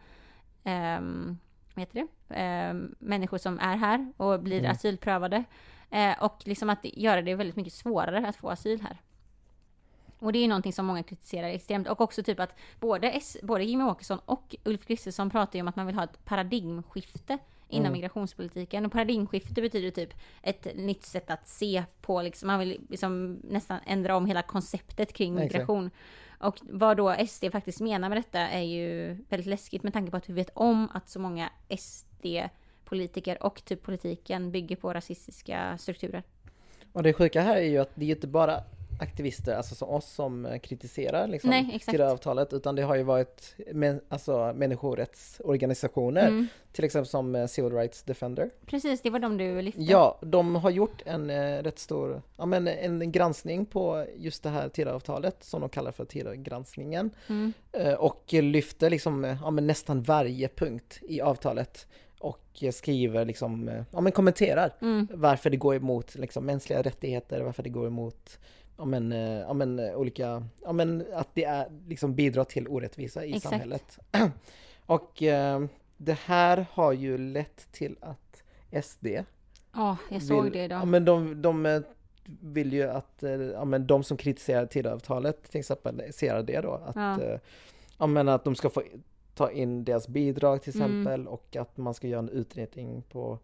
[1.79, 2.35] vad heter det?
[2.35, 4.70] Ehm, människor som är här och blir Mm.
[4.70, 5.44] asylprövade.
[5.90, 8.96] Eh, och liksom att göra det väldigt mycket svårare att få asyl här.
[10.18, 11.88] Och det är ju någonting som många kritiserar extremt.
[11.88, 15.68] Och också typ att både, S, både Jimmie Åkesson och Ulf Kristersson pratar ju om
[15.68, 17.92] att man vill ha ett paradigmskifte inom Mm.
[17.92, 18.87] migrationspolitiken.
[18.87, 23.78] Och paradigmskifte betyder typ ett nytt sätt att se på, liksom, man vill liksom nästan
[23.87, 25.52] ändra om hela konceptet kring Exakt.
[25.52, 25.90] migration.
[26.40, 30.16] Och vad då SD faktiskt menar med detta är ju väldigt läskigt med tanke på
[30.16, 36.22] att vi vet om att så många SD-politiker och typ politiken bygger på rasistiska strukturer.
[36.92, 38.62] Och det sjuka här är ju att det är inte bara
[39.00, 41.80] aktivister, alltså som oss som eh, kritiserar liksom, Nej.
[41.87, 46.46] Tidöavtalet, utan det har ju varit men, alltså, människorättsorganisationer, Mm.
[46.72, 48.50] till exempel som eh, Civil Rights Defender.
[48.66, 49.82] Precis, det var de du lyfte.
[49.82, 54.48] Ja, de har gjort en eh, rätt stor, ja men en granskning på just det
[54.50, 57.11] här Tidöavtalet som de kallar för Tidögranskningen.
[57.28, 57.52] Mm.
[57.72, 61.87] Eh, och lyfter liksom, eh, ja men nästan varje punkt i avtalet
[62.20, 65.08] och skriver liksom, ja men kommenterar Mm.
[65.14, 68.38] varför det går emot liksom mänskliga rättigheter, varför det går emot
[68.78, 72.68] ja men, eh, ja men eh, olika, ja men att det är liksom bidrar till
[72.68, 73.42] orättvisa i Exakt.
[73.52, 73.98] samhället.
[74.86, 75.64] och eh,
[75.96, 78.42] det här har ju lett till att
[78.84, 79.06] SD
[79.74, 80.86] Ja, jag såg vill, det Ja idag.
[80.88, 81.80] men de, de eh,
[82.40, 83.22] vill ju att,
[83.54, 87.22] ja men de som kritiserar Tidöavtalet till exempel ser det då att, Ja.
[87.22, 87.38] ja.
[87.98, 88.82] ja men att de ska få
[89.34, 90.86] ta in deras bidrag till Mm.
[91.00, 93.38] exempel och att man ska göra en utredning på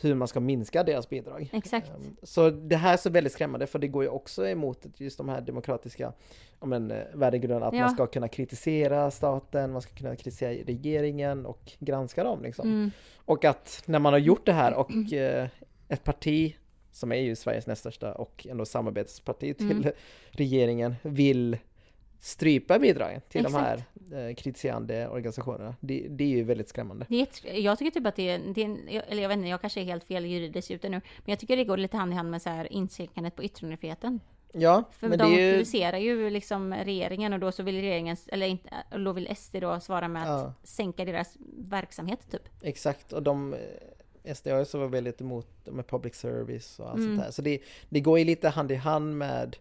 [0.00, 1.50] hur man ska minska deras bidrag.
[1.52, 1.88] Exakt.
[1.88, 5.18] Ehm, Så det här är så väldigt skrämmande för det går ju också emot just
[5.18, 6.12] de här demokratiska
[6.60, 7.80] men, eh, värdegrunderna att Ja.
[7.80, 12.68] man ska kunna kritisera staten, man ska kunna kritisera regeringen och granska dem liksom.
[12.68, 12.90] Mm.
[13.16, 15.48] Och att när man har gjort det här och eh,
[15.88, 16.56] ett parti
[16.92, 19.92] som är ju Sveriges näst största och ändå samarbetsparti till Mm.
[20.30, 21.58] regeringen vill
[22.20, 24.12] strypa bidragen till de här Exakt.
[24.12, 25.74] eh, kritiserande organisationerna.
[25.80, 27.06] Det, det är ju väldigt skrämmande.
[27.08, 29.60] Det är jag tycker typ att det är, det är eller jag vet inte, jag
[29.60, 32.16] kanske är helt fel juridiskt ute nu, men jag tycker det går lite hand i
[32.16, 34.20] hand med så här inskränkandet på yttrandefriheten.
[34.52, 35.52] Ja, För men de det ju...
[35.52, 38.70] kritiserar ju liksom regeringen och då så vill regeringen, eller inte,
[39.04, 40.54] då vill SD då svara med att Ja.
[40.62, 42.42] sänka deras verksamhet typ.
[42.62, 43.54] Exakt, och de
[44.24, 47.08] eh, SD har ju så var väldigt emot med public service och allt Mm.
[47.16, 47.30] sånt där.
[47.32, 49.56] Så det, det går ju lite hand i hand med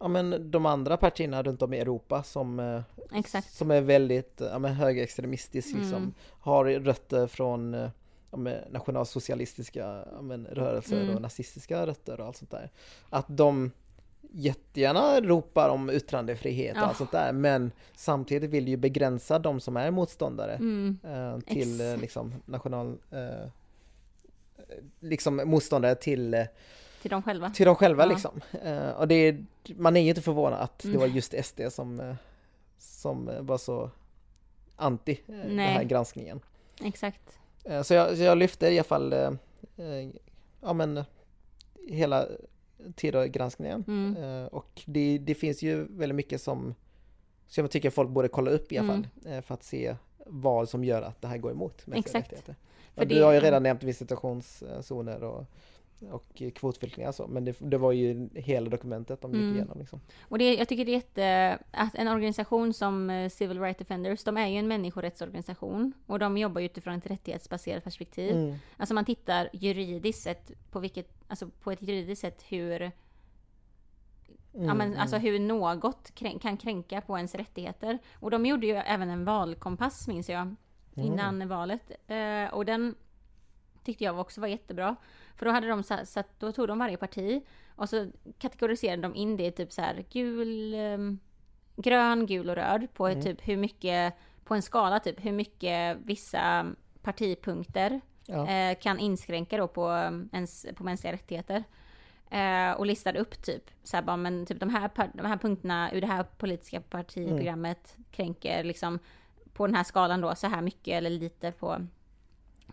[0.00, 2.82] ja, men de andra partierna runt om i Europa som, eh,
[3.18, 3.52] Exakt.
[3.54, 5.96] som är väldigt ja, men högerextremistiskt liksom.
[5.96, 6.14] Mm.
[6.40, 7.90] Har rötter från eh,
[8.30, 8.38] ja,
[8.70, 11.14] nationalsocialistiska ja, men rörelser Mm.
[11.16, 12.70] och nazistiska rötter och allt sånt där.
[13.10, 13.70] Att de
[14.32, 16.86] jättegärna ropar om yttrandefrihet och Ja.
[16.86, 20.98] allt sånt där men samtidigt vill ju begränsa de som är motståndare Mm.
[21.04, 22.00] eh, till eh, Exakt.
[22.02, 23.48] liksom national eh,
[25.00, 26.46] liksom motståndare till,
[27.02, 27.50] Till dem själva.
[27.50, 28.08] till dem själva Ja.
[28.08, 28.40] liksom.
[28.62, 29.44] Eh, och det är,
[29.76, 31.00] man är ju inte förvånad att det Mm.
[31.00, 32.14] var just SD som, eh,
[32.78, 33.90] som eh, var så
[34.76, 35.84] anti eh, den här Nej.
[35.84, 36.40] granskningen.
[36.84, 37.38] Exakt.
[37.84, 39.14] Så, jag, så jag lyfter i alla fall
[40.60, 41.04] ja men
[41.88, 42.26] hela
[42.96, 43.84] Tidögranskningen.
[43.88, 44.46] Mm.
[44.48, 46.74] Och det, det finns ju väldigt mycket som,
[47.46, 49.02] som jag tycker folk borde kolla upp i alla Mm.
[49.22, 49.32] fall.
[49.32, 52.26] Eh, för att se vad som gör att det här går emot mänskliga Exakt.
[52.32, 52.54] rättigheter.
[52.94, 55.44] För du det- har ju redan nämnt visitationszoner och,
[56.10, 59.54] och kvotflyktingar så, men det, det var ju hela dokumentet de gick Mm.
[59.56, 59.78] igenom.
[59.78, 60.00] Liksom.
[60.22, 64.24] Och det, jag tycker det är jätte, att en organisation som eh, Civil Rights Defenders,
[64.24, 68.36] de är ju en människorättsorganisation och de jobbar ju utifrån ett rättighetsbaserat perspektiv.
[68.36, 68.54] Mm.
[68.76, 72.90] Alltså man tittar juridiskt sett på vilket, alltså på ett juridiskt sätt hur,
[74.54, 75.00] Mm, ja men mm.
[75.00, 77.98] alltså hur något krän, kan kränka på ens rättigheter.
[78.14, 80.56] Och de gjorde ju även en valkompass minns jag, Mm.
[81.12, 81.90] innan valet.
[82.06, 82.94] Eh, och den
[83.84, 84.96] tyckte jag också var jättebra.
[85.36, 87.42] För då hade de så, så att då tog de varje parti
[87.76, 91.18] och så kategoriserade de in det i typ så här gul, ehm,
[91.76, 93.22] grön, gul och röd på Mm.
[93.22, 94.14] typ hur mycket,
[94.44, 96.66] på en skala typ hur mycket vissa
[97.02, 98.46] partipunkter Ja.
[98.48, 101.64] eh, kan inskränka då på, um, ens, på mänskliga rättigheter.
[102.30, 105.92] Eh, och listade upp typ, så här bara, men typ de här, de här punkterna
[105.92, 108.98] ur det här politiska partiprogrammet kränker liksom
[109.52, 111.86] på den här skalan då så här mycket eller lite på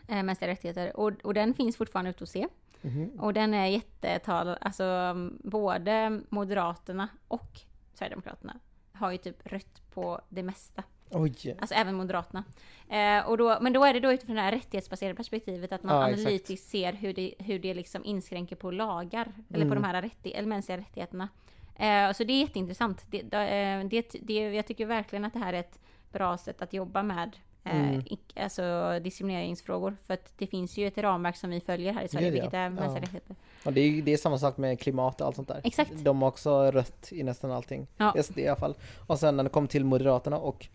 [0.07, 0.97] eh, mänskliga rättigheter.
[0.97, 2.47] Och, och den finns fortfarande ute att se.
[2.81, 3.09] Mhm.
[3.19, 7.59] Och den är jättetal, alltså um, både Moderaterna och
[7.93, 8.59] Sverigedemokraterna
[8.93, 10.83] har ju typ rött på det mesta.
[11.09, 11.55] Oj!
[11.59, 12.43] Alltså även Moderaterna.
[12.89, 15.95] Eh, och då, men då är det då utifrån det här rättighetsbaserade perspektivet att man
[15.95, 16.27] Ja, exakt.
[16.27, 19.31] analytiskt ser hur det, hur det liksom inskränker på lagar.
[19.49, 19.81] Eller på Mm.
[19.81, 21.29] de här rätti, eller mänskliga rättigheterna.
[21.75, 23.05] Eh, så det är jätteintressant.
[23.11, 25.79] Det, det, eh, det, det, jag tycker verkligen att det här är ett
[26.11, 27.37] bra sätt att jobba med
[27.71, 28.01] Mm.
[28.01, 29.97] ic- alltså diskrimineringsfrågor.
[30.07, 32.41] För att det finns ju ett ramverk som vi följer här i Sverige, Gud, ja.
[32.41, 33.01] vilket är mänskliga Ja.
[33.01, 33.35] rättigheter.
[33.65, 35.61] Och det är det är samma sak med klimat och allt sånt där.
[35.63, 35.91] Exakt.
[35.95, 37.87] De har också rött i nästan allting.
[37.97, 38.15] Ja.
[38.23, 38.75] SD i alla fall.
[39.07, 40.67] Och sen när det kommer till Moderaterna och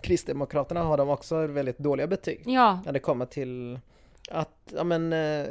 [0.00, 2.42] Kristdemokraterna har de också väldigt dåliga betyg.
[2.46, 3.78] Ja, När det kommer till
[4.30, 5.46] att, ja men, eh,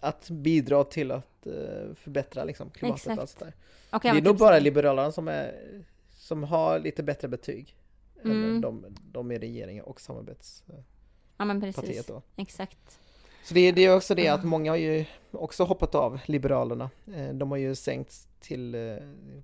[0.00, 3.16] att bidra till att eh, förbättra liksom, klimatet Exakt.
[3.18, 3.52] och allt sånt där.
[3.96, 5.54] och Det är nog typ bara Liberalerna som, är,
[6.16, 7.74] som har lite bättre betyg.
[8.30, 8.60] Mm.
[8.60, 10.64] De, de i regeringen och samarbets...
[11.36, 11.76] Ja men precis.
[11.76, 12.22] partiet då.
[12.36, 12.98] Exakt.
[13.44, 16.90] Så det, det är också det att många har ju också hoppat av Liberalerna.
[17.14, 18.96] Eh, De har ju sänkt till eh,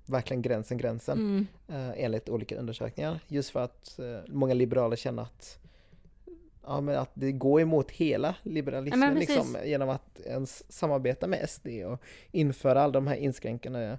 [0.06, 1.46] verkligen gränsen, gränsen Mm.
[1.68, 3.20] eh, enligt olika undersökningar.
[3.28, 5.58] Just för att många liberaler känner att
[6.62, 11.50] Ja men att det går emot hela liberalismen Ja, liksom, genom att ens samarbeta med
[11.50, 13.98] SD och införa alla de här inskränkande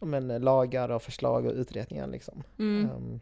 [0.00, 2.42] men, lagar och förslag och utredningar liksom.
[2.58, 2.90] Mm.
[2.90, 3.20] Um,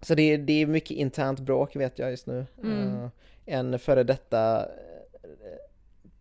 [0.00, 2.46] så det, är- det är mycket internt bråk vet jag just nu.
[2.62, 2.94] Mm.
[2.94, 3.08] Uh,
[3.46, 4.58] en före detta
[5.12, 5.28] eh,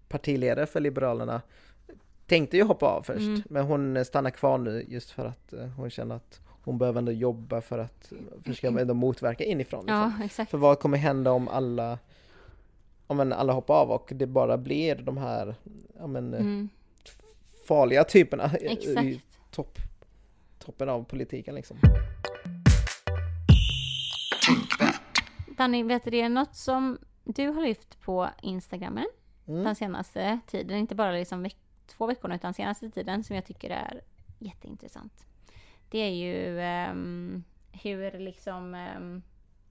[0.08, 1.42] partiledare för Liberalerna
[2.26, 3.42] tänkte ju hoppa av först, Mm.
[3.50, 7.12] men hon stannar kvar nu just för att eh, hon känner att hon behöver ändå
[7.12, 8.12] jobba för att
[8.46, 9.80] försöka ändå motverka inifrån.
[9.86, 10.14] Liksom.
[10.20, 10.52] Ja, exakt.
[10.52, 12.00] För vad kommer hända om alla,
[13.08, 15.56] om alla hoppar av och det bara blir de här
[16.08, 16.70] men, eh, Mm.
[17.68, 19.26] farliga typerna i- i Exakt.
[19.52, 19.78] topp,
[20.60, 21.78] toppen av politiken liksom.
[25.58, 29.06] Danny, vet du det, något som du har lyft på Instagramen
[29.48, 29.64] Mm.
[29.64, 33.70] den senaste tiden, inte bara liksom veck- två veckorna utan senaste tiden som jag tycker
[33.70, 34.02] är
[34.40, 35.26] jätteintressant.
[35.90, 39.22] Det är ju ehm, hur liksom ehm,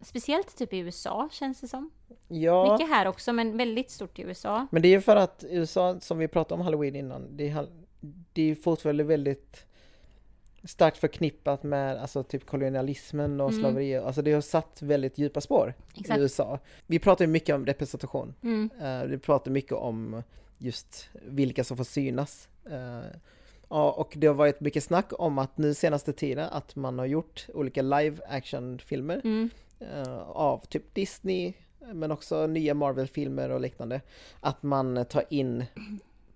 [0.01, 1.90] Speciellt typ i USA känns det som.
[2.29, 2.72] Ja.
[2.72, 4.66] Mycket här också men väldigt stort i USA.
[4.70, 7.68] Men det är ju för att USA, som vi pratade om halloween innan, det är,
[8.33, 9.65] det är fortfarande väldigt
[10.64, 13.61] starkt förknippat med alltså typ kolonialismen och Mm.
[13.61, 13.97] slaveri.
[13.97, 16.19] Alltså det har satt väldigt djupa spår Exakt.
[16.19, 16.59] i USA.
[16.87, 18.35] Vi pratar ju mycket om representation.
[18.42, 18.71] Mm.
[18.81, 20.23] Eh, vi pratar mycket om
[20.59, 22.49] just vilka som får synas.
[23.69, 27.07] Ja, och det har varit mycket snack om att nu senaste tiden att man har
[27.07, 29.51] gjort olika live action filmer Mm.
[29.81, 31.53] eh, av typ Disney
[31.92, 34.01] men också nya Marvel-filmer och liknande.
[34.40, 35.64] Att man tar in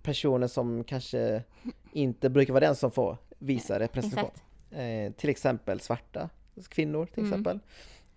[0.03, 1.43] personer som kanske
[1.91, 4.29] inte brukar vara den som får visa representation.
[4.29, 4.45] Exakt.
[4.71, 6.29] Eh, till exempel svarta
[6.69, 7.31] kvinnor till Mm.
[7.31, 7.59] exempel.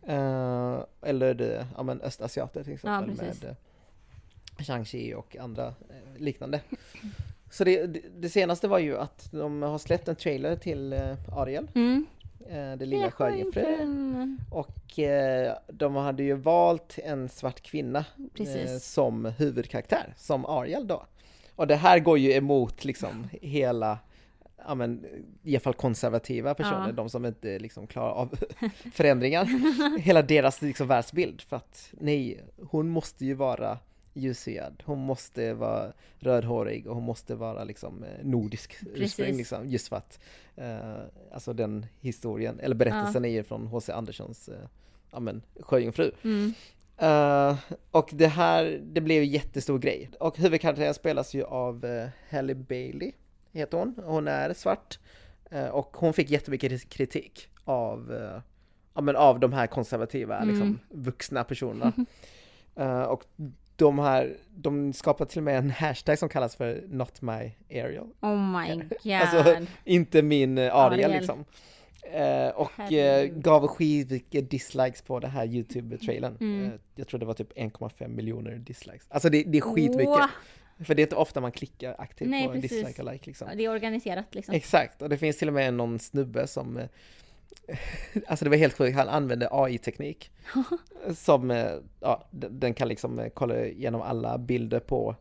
[0.07, 0.79] Eh,
[1.11, 3.43] eller det, ja, men östasiater till exempel precis.
[3.43, 3.57] med eh,
[4.65, 6.61] Shang-Chi och andra eh, liknande.
[7.51, 7.87] Så det,
[8.21, 12.07] det, senaste var ju att de har släppt en trailer till eh, Ariel, Mm.
[12.49, 14.39] eh, det lilla Ja, sjöjungfrun.
[14.51, 18.85] Och eh, de hade ju valt en svart kvinna eh, Precis.
[18.87, 21.07] som huvudkaraktär, som Ariel då.
[21.57, 23.99] Och det här går ju emot liksom hela,
[24.67, 25.07] ja men
[25.43, 26.93] i alla fall konservativa personer, Ja.
[26.93, 28.35] de som inte liksom klarar av
[28.93, 29.45] förändringar.
[29.99, 31.41] hela deras liksom världsbild.
[31.41, 33.79] För att nej, hon måste ju vara
[34.17, 39.89] ljushyad, hon måste vara rödhårig och hon måste vara liksom eh, nordisk ursprung liksom, just
[39.89, 40.21] för att
[40.57, 40.99] eh,
[41.33, 43.93] alltså den historien, eller berättelsen är ju från H.C.
[43.93, 44.55] Anderssons eh,
[45.11, 46.11] ja men Sjöjungfru.
[46.25, 46.55] Mm.
[46.99, 47.57] Eh,
[47.91, 50.11] och det här, det blev ju jättestor grej.
[50.21, 53.13] Och huvudkaraktären spelas ju av uh, Halle Bailey,
[53.55, 53.95] heter hon.
[54.05, 54.99] Hon är svart.
[55.51, 58.41] Eh, och hon fick jättemycket kritik av, eh,
[58.95, 60.49] ja, men av de här konservativa, Mm.
[60.49, 61.93] liksom, vuxna personerna.
[62.77, 63.25] Eh, och
[63.77, 68.05] de här, de skapade till och med en hashtag som kallas för Not My Ariel.
[68.21, 69.13] Oh my god.
[69.13, 71.11] Alltså, inte min Ariel, Ariel.
[71.11, 71.45] liksom.
[72.13, 76.37] Eh, och eh, gav skitmycket dislikes på det här YouTube-trailern.
[76.41, 76.65] Mm.
[76.65, 79.07] Eh, jag tror det var typ 1,5 miljoner dislikes.
[79.11, 80.09] Alltså det, det är skitmycket.
[80.09, 80.27] Åh,
[80.85, 82.71] För det är inte ofta man klickar aktivt Nej, på precis.
[82.71, 83.49] dislike och like liksom.
[83.57, 84.55] Det är organiserat liksom.
[84.55, 86.87] Exakt, och det finns till och med någon snubbe som eh,
[88.27, 90.31] Alltså det var helt sjukt, han använde AI-teknik
[91.17, 95.17] Som, eh, ja, den kan liksom eh, kolla igenom alla bilder på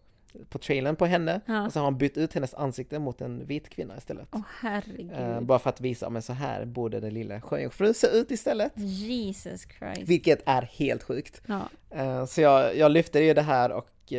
[0.49, 1.65] På trailern på henne Ja.
[1.65, 5.11] och så har han bytt ut hennes ansikte mot en vit kvinna istället Åh herregud.
[5.11, 8.71] Eh, Bara för att visa, men så här borde den lilla sjöjungfrun se ut istället
[8.75, 10.01] Jesus Christ.
[10.09, 12.27] Vilket är helt sjukt Ja.
[12.27, 14.13] Så jag, jag lyfte ju det här och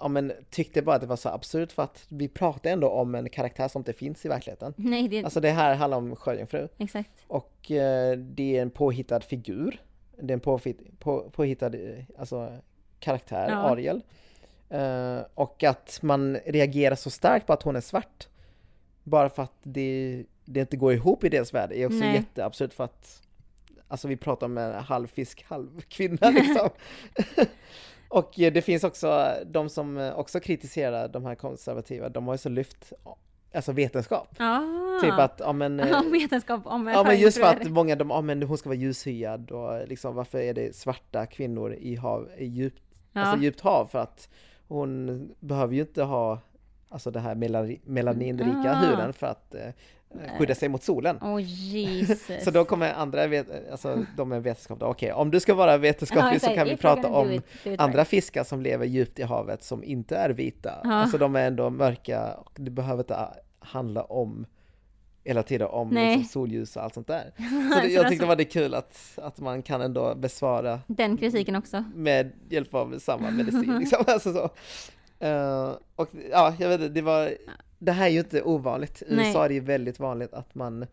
[0.00, 3.14] ja, men, tyckte bara att det var så absurt för att vi pratar ändå om
[3.14, 4.74] en karaktär som inte finns i verkligheten.
[4.76, 7.10] Nej, det Alltså det här handlar om Sjöjungfru exakt.
[7.26, 9.82] och eh, det är en påhittad figur.
[10.20, 12.52] Det är en påhitt, på, påhittad eh, alltså,
[13.00, 13.56] karaktär, Ja.
[13.56, 14.02] Ariel.
[14.70, 18.28] Eh, och att man reagerar så starkt på att hon är svart.
[19.04, 22.14] Bara för att det, det inte går ihop i deras värld är också Nej.
[22.14, 23.22] jätteabsurt för att
[23.90, 26.70] Alltså vi pratar om en halv fisk, halv kvinna liksom.
[28.08, 32.34] och eh, det finns också de som eh, också kritiserar de här konservativa, de har
[32.34, 32.92] ju så lyft
[33.54, 34.28] Alltså vetenskap.
[34.38, 34.60] Ah.
[35.02, 38.10] Typ att, ja men eh, Om vetenskap om Ja men just för att många de,
[38.10, 42.28] ja men hon ska vara ljushyad och liksom varför är det svarta kvinnor i hav,
[42.38, 42.82] i djupt,
[43.12, 43.20] Ja.
[43.20, 44.28] alltså djupt hav för att
[44.68, 46.40] hon behöver ju inte ha
[46.88, 48.74] alltså det här melani- melaninrika Ah.
[48.86, 49.68] huden för att eh,
[50.38, 51.18] skydda sig mot solen.
[51.40, 52.44] Jesus.
[52.44, 55.78] Så då kommer andra, vet, alltså de är vetenskap då, okej om du ska vara
[55.78, 58.08] vetenskaplig så kan vi prata om it, do it andra right.
[58.08, 60.74] fiskar som lever djupt i havet som inte är vita.
[60.84, 60.92] Ja.
[60.92, 63.28] Alltså de är ändå mörka och det behöver inte
[63.58, 64.46] handla om
[65.24, 67.32] hela tiden om liksom, solljus och allt sånt där.
[67.74, 71.16] Så det, jag tyckte det var det kul att, att man kan ändå besvara Den
[71.16, 71.84] kritiken också.
[71.94, 73.78] med hjälp av samma medicin.
[73.80, 74.04] liksom.
[74.06, 74.50] alltså så.
[75.26, 77.32] Eh, och ja, jag vet inte, det var,
[77.78, 79.02] det här är ju inte ovanligt.
[79.02, 79.14] I.
[79.14, 80.86] USA är det ju väldigt vanligt att man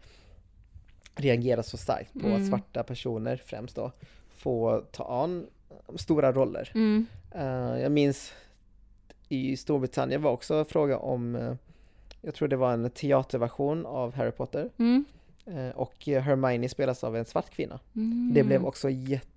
[1.16, 2.42] reagerar så starkt på Mm.
[2.42, 3.92] att svarta personer främst då
[4.36, 5.48] får ta an
[5.96, 6.72] stora roller.
[6.76, 7.06] Mm.
[7.32, 8.34] Eh, jag minns
[9.30, 11.54] i Storbritannien var också fråga om, eh,
[12.22, 15.06] jag tror det var en teaterversion av Harry Potter Mm.
[15.46, 17.80] Eh, och Hermione spelas av en svart kvinna.
[17.96, 18.32] Mm.
[18.34, 18.88] Det blev också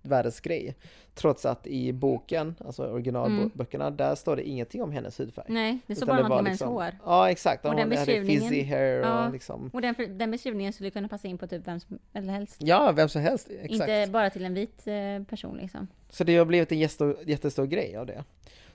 [0.02, 0.74] världens grej.
[1.14, 2.94] Trots att i boken, alltså Mm.
[2.94, 5.46] originalböckerna, där står det ingenting om hennes hudfärg.
[5.48, 6.90] Nej, det står bara någonting om hennes liksom- hår.
[7.04, 9.28] Ja exakt, Och hon den hade beskrivningen- fizzy hair och Ja.
[9.32, 12.56] liksom Och den, den beskrivningen skulle kunna passa in på typ vem som helst.
[12.58, 13.72] Ja, vem som helst, exakt.
[13.90, 15.88] Inte bara till en vit eh, person liksom.
[16.10, 18.24] Så det har blivit en jättestor, jättestor grej av det.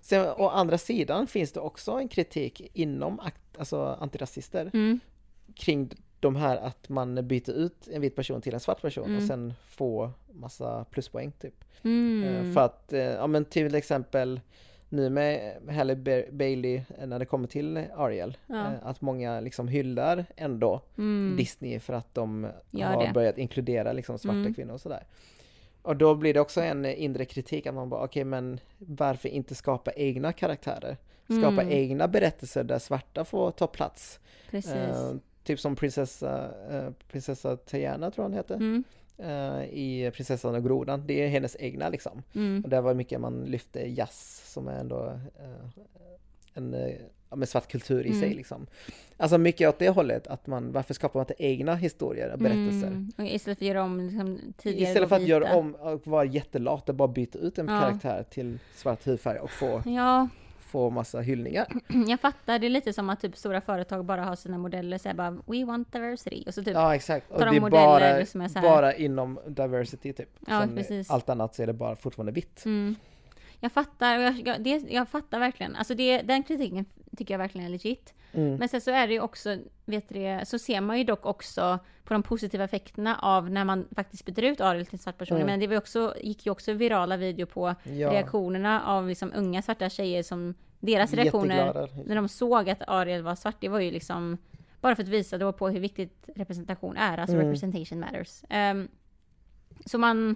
[0.01, 3.19] Sen å andra sidan finns det också en kritik inom
[3.57, 4.99] alltså antirasister Mm.
[5.55, 5.89] kring
[6.23, 9.27] de här att man byter ut en vit person till en svart person och Mm.
[9.27, 11.63] sen får massa pluspoäng typ.
[11.83, 12.23] Mm.
[12.23, 14.41] Eh, För att, eh, ja men till exempel
[14.89, 18.65] nu med Halle Ba- Bailey eh, när det kommer till Ariel, Ja.
[18.83, 21.35] att många liksom hyllar ändå mm.
[21.37, 23.13] Disney för att de Gör har det.
[23.13, 24.53] börjat inkludera liksom svarta Mm.
[24.53, 25.03] kvinnor och sådär.
[25.81, 29.55] Och då blir det också en inre kritik att man bara okej men varför inte
[29.55, 30.97] skapa egna karaktärer?
[31.25, 31.69] Skapa Mm.
[31.69, 34.19] egna berättelser där svarta får ta plats.
[34.51, 34.73] Precis.
[35.43, 38.55] Typ som prinsessa, eh, prinsessa Tiana tror jag hon heter.
[38.55, 38.83] Mm.
[39.17, 41.03] eh, I Prinsessan och grodan.
[41.07, 42.23] Det är hennes egna liksom.
[42.35, 42.61] Mm.
[42.63, 45.05] Och där var mycket man lyfte jazz som är ändå
[45.39, 45.69] eh,
[46.53, 46.75] en
[47.35, 48.21] med svart kultur i Mm.
[48.21, 48.67] sig liksom.
[49.17, 52.87] Alltså mycket åt det hållet att man, varför skapar man inte egna historier och berättelser?
[52.87, 53.11] Mm.
[53.17, 56.25] Och istället för att göra om liksom, tidigare Istället för att göra om och vara
[56.25, 57.79] jättelat och bara byta ut en Ja.
[57.81, 60.27] karaktär till svart hudfärg och få, Ja,
[60.73, 61.67] få massa hyllningar.
[62.07, 62.59] jag fattar.
[62.59, 65.31] Det är lite som att typ stora företag bara har sina modeller så här bara
[65.45, 66.43] We want diversity.
[66.47, 67.85] Och så typ Ja exakt, och det de är modeller
[68.17, 70.29] bara, som är så här- bara inom diversity typ.
[70.47, 71.09] Ja, Sen precis.
[71.09, 72.65] allt annat så är det bara fortfarande vitt.
[72.65, 72.95] Mm.
[73.59, 75.75] Jag fattar, jag, jag, det, jag fattar verkligen.
[75.75, 76.85] Alltså det, den kritiken
[77.17, 78.13] tycker jag verkligen är legit.
[78.33, 78.55] Mm.
[78.55, 81.79] Men sen så är det ju också, vet du så ser man ju dock också
[82.03, 85.37] på de positiva effekterna av när man faktiskt byter ut Ariel till en svart person.
[85.37, 85.47] Mm.
[85.47, 88.11] Men det var också, gick ju också virala video på Ja.
[88.11, 92.03] reaktionerna av liksom unga svarta tjejer som, deras reaktioner Jätteglada.
[92.05, 94.37] när de såg att Ariel var svart, det var ju liksom
[94.81, 97.47] bara för att visa då på hur viktigt representation är, alltså Mm.
[97.47, 98.43] representation matters.
[98.49, 98.87] Ehm,
[99.85, 100.35] så man,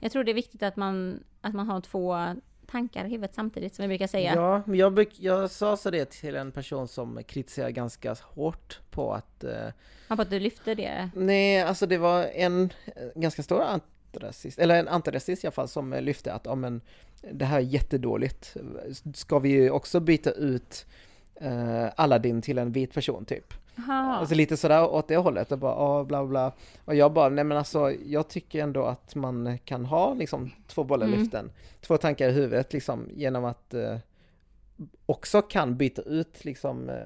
[0.00, 2.16] jag tror det är viktigt att man, att man har två
[2.70, 4.34] tankar i huvudet samtidigt, som vi brukar säga.
[4.34, 8.80] Ja, men jag, bruk, jag sa så det till en person som kritiserar ganska hårt
[8.90, 9.50] på att eh,
[10.08, 11.10] Man på att du lyfter det.
[11.14, 15.68] Nej, alltså det var en eh, ganska stor antirasist, eller en antirasist i alla fall,
[15.68, 16.80] som eh, lyfte att ja, men,
[17.32, 18.56] det här är jättedåligt.
[19.14, 20.86] Ska vi också byta ut
[21.40, 23.54] eh, Aladdin till en vit person typ?
[23.88, 26.52] Alltså lite sådär åt det hållet och bara oh, bla bla.
[26.84, 30.84] Och jag bara, nej men alltså jag tycker ändå att man kan ha liksom två
[30.84, 31.20] bollar i Mm.
[31.20, 31.50] luften.
[31.80, 33.96] Två tankar i huvudet liksom genom att eh,
[35.06, 36.96] också kan byta ut liksom eh,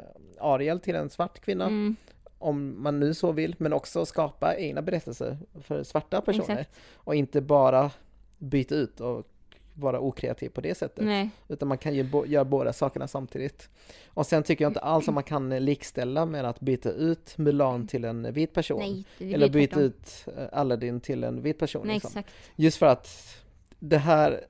[0.40, 1.96] Ariel till en svart kvinna Mm,
[2.38, 6.50] om man nu så vill, men också skapa egna berättelser för svarta personer.
[6.58, 6.76] Exakt.
[6.94, 7.90] Och inte bara
[8.38, 9.26] byta ut och
[9.74, 11.04] vara okreativ på det sättet.
[11.04, 13.68] nej, Utan man kan ju bo- göra båda sakerna samtidigt.
[14.06, 17.86] Och sen tycker jag inte alls att man kan likställa med att byta ut Mulan
[17.86, 18.78] till en vit person.
[19.18, 19.34] nej.
[19.34, 21.86] Eller byta ut eh, Aladdin till en vit person.
[21.86, 22.22] Nej, liksom.
[22.56, 23.08] Just för att
[23.78, 24.44] det här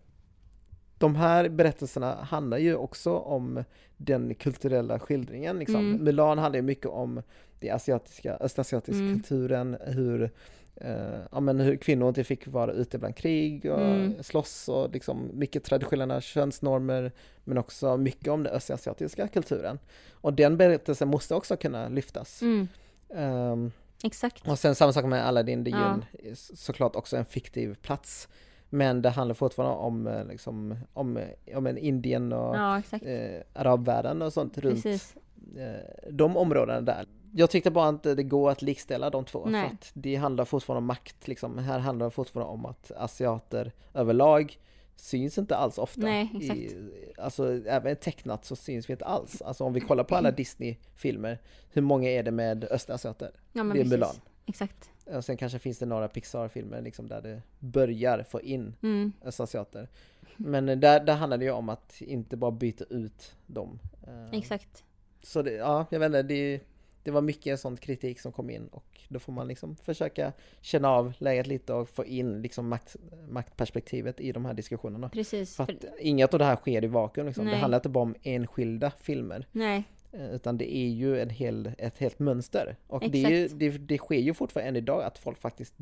[0.98, 3.64] de här berättelserna handlar ju också om
[3.96, 5.58] den kulturella skildringen.
[5.58, 5.76] Liksom.
[5.90, 6.04] Mm.
[6.04, 7.22] Mulan handlar ju mycket om
[7.60, 9.14] den asiatiska, östasiatiska Mm.
[9.14, 10.30] kulturen, hur,
[10.76, 14.22] eh, ja, men hur kvinnor inte fick vara ute bland krig och Mm.
[14.22, 17.12] slåss och liksom mycket traditionella könsnormer
[17.44, 19.78] men också mycket om den östasiatiska kulturen.
[20.12, 22.42] Och den berättelsen måste också kunna lyftas.
[22.42, 22.68] Mm,
[23.14, 23.72] Ehm,
[24.04, 24.48] exakt.
[24.48, 25.98] och sen samma sak med Aladdin, det är Ja.
[26.24, 28.28] en, såklart också en fiktiv plats.
[28.74, 33.42] Men det handlar fortfarande om, eh, liksom, om, eh, om en Indien och Ja, eh,
[33.52, 37.06] arabvärlden och sånt runt eh, de områdena där.
[37.34, 39.46] Jag tyckte bara inte det går att likställa de två.
[39.46, 39.68] Nej.
[39.68, 41.28] För att det handlar fortfarande om makt.
[41.28, 41.58] Liksom.
[41.58, 44.58] Här handlar det fortfarande om att asiater överlag
[44.96, 46.00] syns inte alls ofta.
[46.00, 46.60] Nej, exakt.
[46.60, 49.42] I, alltså även tecknat så syns vi inte alls.
[49.42, 51.38] Alltså om vi kollar på alla Disney-filmer,
[51.70, 53.30] hur många är det med östasiater?
[53.52, 53.84] Ja, det är.
[53.84, 54.14] Mulan.
[54.46, 54.90] Exakt.
[55.04, 59.88] Och sen kanske finns det några Pixar-filmer liksom där det börjar få in Mm, östasiater.
[60.36, 63.78] Men eh, där, där handlar det ju om att inte bara byta ut dem.
[64.06, 64.84] Eh, exakt.
[65.22, 66.60] Så det, ja, jag vet inte, det,
[67.03, 70.90] det var mycket sån kritik som kom in och då får man liksom försöka känna
[70.90, 72.96] av läget lite och få in liksom makt,
[73.28, 75.09] maktperspektivet i de här diskussionerna.
[75.09, 75.57] Precis.
[75.57, 77.46] För att inget av det här sker i vakuum liksom.
[77.46, 79.46] Det handlar inte bara om enskilda filmer.
[79.53, 79.84] nej,
[80.14, 82.76] Eh, Utan det är ju en hel, ett helt mönster.
[82.86, 85.74] Och det, ju, det, det sker ju fortfarande än idag att folk faktiskt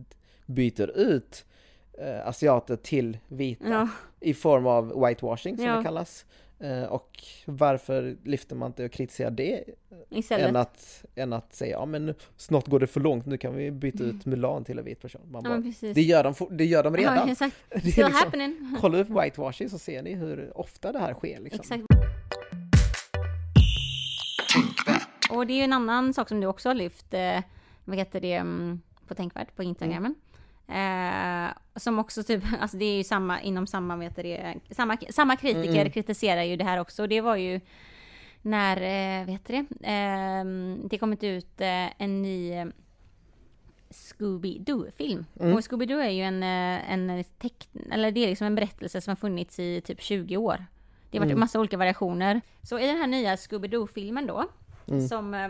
[0.47, 1.45] byter ut
[1.99, 3.89] eh, asiater till vita Ja,
[4.21, 5.77] i form av whitewashing som Ja.
[5.77, 6.27] det kallas.
[6.61, 9.65] Eh, och varför lyfter man inte och kritiserar det
[10.09, 10.49] istället.
[10.49, 13.71] än att, än att säga ja men snart går det för långt, nu kan vi
[13.71, 15.21] byta ut Mulan till en vit person.
[15.31, 17.17] Man ja, bara, det, gör de, det gör de redan.
[17.17, 17.57] Ja, exakt.
[17.69, 18.77] Det är Still liksom- happening.
[18.81, 21.41] Kolla upp whitewashing så ser ni hur ofta det här sker.
[21.41, 21.61] Liksom.
[21.61, 21.85] Exakt.
[25.31, 27.41] Och det är ju en annan sak som du också har lyft, eh,
[27.85, 30.15] vad heter det, mm, på Tänkvärt på Instagramen.
[30.71, 35.37] Eh, som också typ, alltså det är ju samma, inom samma, vet det, samma, samma
[35.37, 35.91] kritiker Mm.
[35.93, 37.03] kritiserar ju det här också.
[37.03, 37.61] Och det var ju
[38.43, 40.45] när, eh, heter det, eh,
[40.89, 42.67] det kommit ut eh, en ny eh,
[43.91, 45.25] Scooby-Doo-film.
[45.41, 45.53] Mm.
[45.55, 49.11] Och Scooby-Doo är ju en, eh, en teck, eller det är liksom en berättelse som
[49.11, 50.67] har funnits i typ 20 år.
[51.11, 51.41] Det har varit Mm.
[51.41, 52.41] massa olika variationer.
[52.63, 54.45] Så i den här nya Scooby-Doo-filmen då,
[54.89, 55.09] Mm.
[55.09, 55.49] som, eh,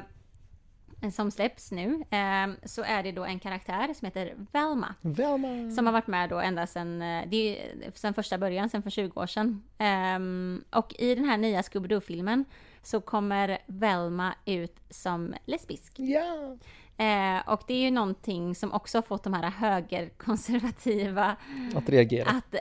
[1.12, 4.94] som släpps nu, eh, så är det då en karaktär som heter Velma.
[5.00, 5.70] Velma!
[5.76, 8.90] Som har varit med då ända sedan, eh, det är sedan första början, sedan för
[8.90, 9.62] 20 år sedan.
[9.78, 12.44] Ehm, och i den här nya Scooby-Doo-filmen
[12.82, 15.92] så kommer Velma ut som lesbisk.
[15.96, 16.56] Ja!
[17.04, 21.36] Eh, och det är ju någonting som också har fått de här högerkonservativa
[21.74, 22.30] Att reagera.
[22.30, 22.54] att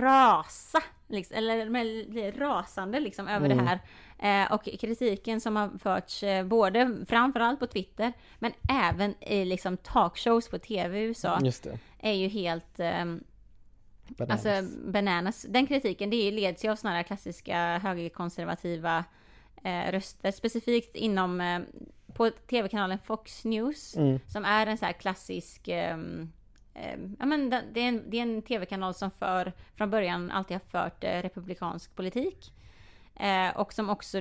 [0.00, 1.66] rasa, liksom, eller
[2.10, 3.58] bli rasande liksom över Mm.
[3.58, 3.80] det här.
[4.18, 9.76] Eh, och kritiken som har förts eh, både framförallt på Twitter, men även i liksom
[9.76, 11.38] talkshows på TV i USA,
[11.98, 13.24] är ju helt ehm,
[14.08, 14.46] Bananas.
[14.46, 15.46] Alltså bananas.
[15.48, 19.04] Den kritiken det leds ju av sådana här klassiska högerkonservativa
[19.62, 20.30] eh, röster.
[20.30, 21.60] Specifikt inom eh,
[22.14, 23.96] på tv-kanalen Fox News.
[23.96, 24.20] Mm.
[24.26, 26.32] Som är en så här klassisk ehm,
[26.74, 31.04] ehm, ja, men det, är en, en tv-kanal som för, från början alltid har fört
[31.04, 32.52] eh, republikansk politik.
[33.20, 34.20] Eh, och som också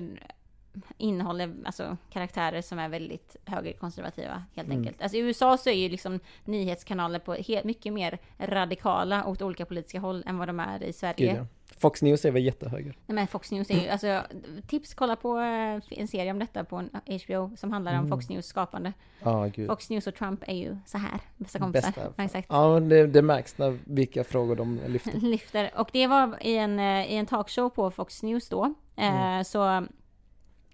[0.98, 4.78] innehåller alltså, karaktärer som är väldigt högerkonservativa helt Mm.
[4.80, 5.02] enkelt.
[5.02, 10.00] Alltså i USA så är ju liksom nyhetskanaler på mycket mer radikala åt olika politiska
[10.00, 11.34] håll än vad de är i Sverige.
[11.78, 12.98] Fox News är väl jättehöger?
[13.06, 14.22] Nej men Fox News är ju, alltså
[14.68, 16.84] tips kolla på eh, en serie om detta på
[17.26, 18.10] HBO som handlar om Mm.
[18.10, 18.94] Fox News skapande.
[19.24, 19.68] Ja, gud.
[19.68, 21.88] Fox News och Trump är ju så här, bästa kompisar.
[21.88, 22.14] Bästa.
[22.18, 22.48] Ja, exakt.
[22.52, 25.12] Ja, det, det märks när vilka frågor de lyfter.
[25.22, 25.72] Lyfter.
[25.76, 28.74] Och det var i en, eh, i en talkshow på Fox News då.
[28.96, 29.64] Eh, Så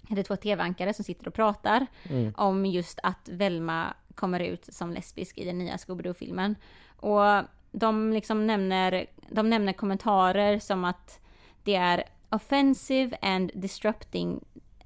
[0.09, 2.33] är det två tv-ankare som sitter och pratar Mm.
[2.37, 6.55] om just att Velma kommer ut som lesbisk i den nya Scooby-Doo-filmen.
[6.95, 11.19] Och de liksom nämner, de nämner kommentarer som att
[11.63, 14.43] det är offensive and disrupting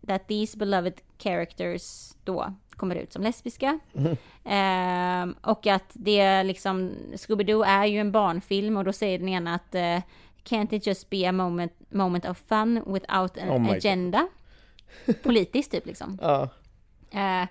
[0.08, 3.80] that these beloved characters då kommer ut som lesbiska.
[4.44, 9.30] Ehm, och att det är liksom, Scooby-Doo är ju en barnfilm och då säger den
[9.30, 10.00] ena att eh,
[10.44, 13.76] can't it just be a moment, moment of fun without an Oh God.
[13.78, 14.28] agenda?
[15.24, 16.18] Politiskt typ liksom.
[16.22, 16.50] Ja,
[17.12, 17.48] Eh,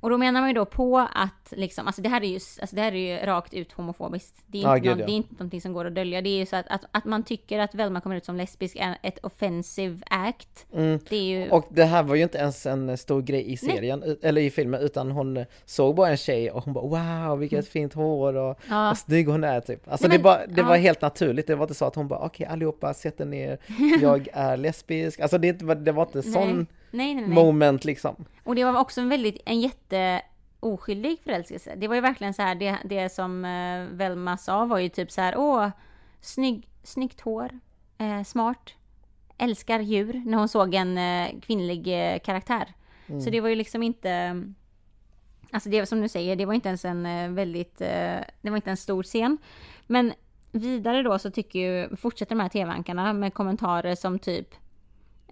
[0.00, 2.76] och då menar man ju då på att liksom, alltså det här är ju, alltså
[2.76, 4.34] det här är ju rakt ut homofobiskt.
[4.46, 5.06] Det är, Ja, inte någon, ja.
[5.06, 6.20] det är inte någonting som går att dölja.
[6.22, 8.76] Det är ju så att, att, att man tycker att Velma kommer ut som lesbisk
[8.80, 10.66] är ett offensive act.
[10.74, 10.98] mm.
[11.08, 11.50] Det är ju...
[11.50, 14.50] Och det här var ju inte ens en stor grej i serien, u- eller i
[14.50, 16.86] filmen, utan hon såg bara en tjej och hon bara
[17.26, 19.88] wow vilket fint hår och ja, vad snygg hon är typ.
[19.88, 20.68] Alltså Nej, det, men- bara, det ja.
[20.68, 23.58] var helt naturligt, det var inte så att hon bara okej allihopa sätter ner,
[24.02, 25.20] jag är lesbisk.
[25.20, 28.24] Alltså det, det var inte sån nej, nej, nej, moment liksom.
[28.44, 30.22] Och det var också en väldigt, en jätte
[30.60, 31.74] oskyldig förälskelse.
[31.76, 35.10] Det var ju verkligen så här, det, det som eh, Velma sa var ju typ
[35.10, 35.68] så här, åh,
[36.20, 37.58] snygg, snyggt hår,
[37.98, 38.74] eh, smart,
[39.38, 42.74] älskar djur, när hon såg en eh, kvinnlig eh, karaktär.
[43.06, 43.20] Mm.
[43.20, 44.42] Så det var ju liksom inte,
[45.50, 48.56] alltså det som du säger, det var inte ens en eh, väldigt, eh, det var
[48.56, 49.38] inte en stor scen.
[49.86, 50.12] Men
[50.52, 54.54] vidare då så tycker ju, fortsätter de här tv-ankarna med kommentarer som typ,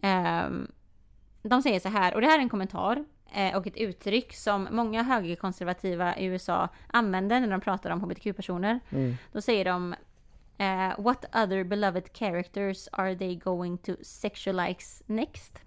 [0.02, 0.68] ehm,
[1.48, 4.68] de säger så här, och det här är en kommentar eh, och ett uttryck som
[4.70, 8.80] många högerkonservativa i USA använder när de pratar om hbtq-personer.
[8.90, 9.16] Mm.
[9.32, 9.94] Då säger de
[10.58, 15.62] eh, What other beloved characters are they going to sexualize next?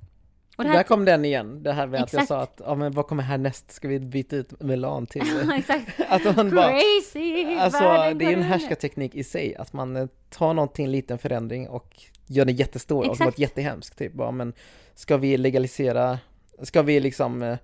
[0.60, 2.28] Och det Där här, kom den igen, det här med att jag Exakt.
[2.28, 5.22] sa att ja, men vad kommer härnäst, ska vi byta ut Milan till?
[5.58, 6.00] exakt.
[6.10, 7.56] att hon bara, Crazy!
[7.58, 7.80] Alltså
[8.16, 11.70] det är ju en härskarteknik i sig, att man eh, tar någonting, en liten förändring
[11.70, 13.26] och gör den jättestor och Exakt.
[13.26, 13.98] något jättehemskt.
[13.98, 14.54] Typ bara, men
[14.96, 16.20] ska vi legalisera,
[16.62, 17.58] ska vi liksom, eh,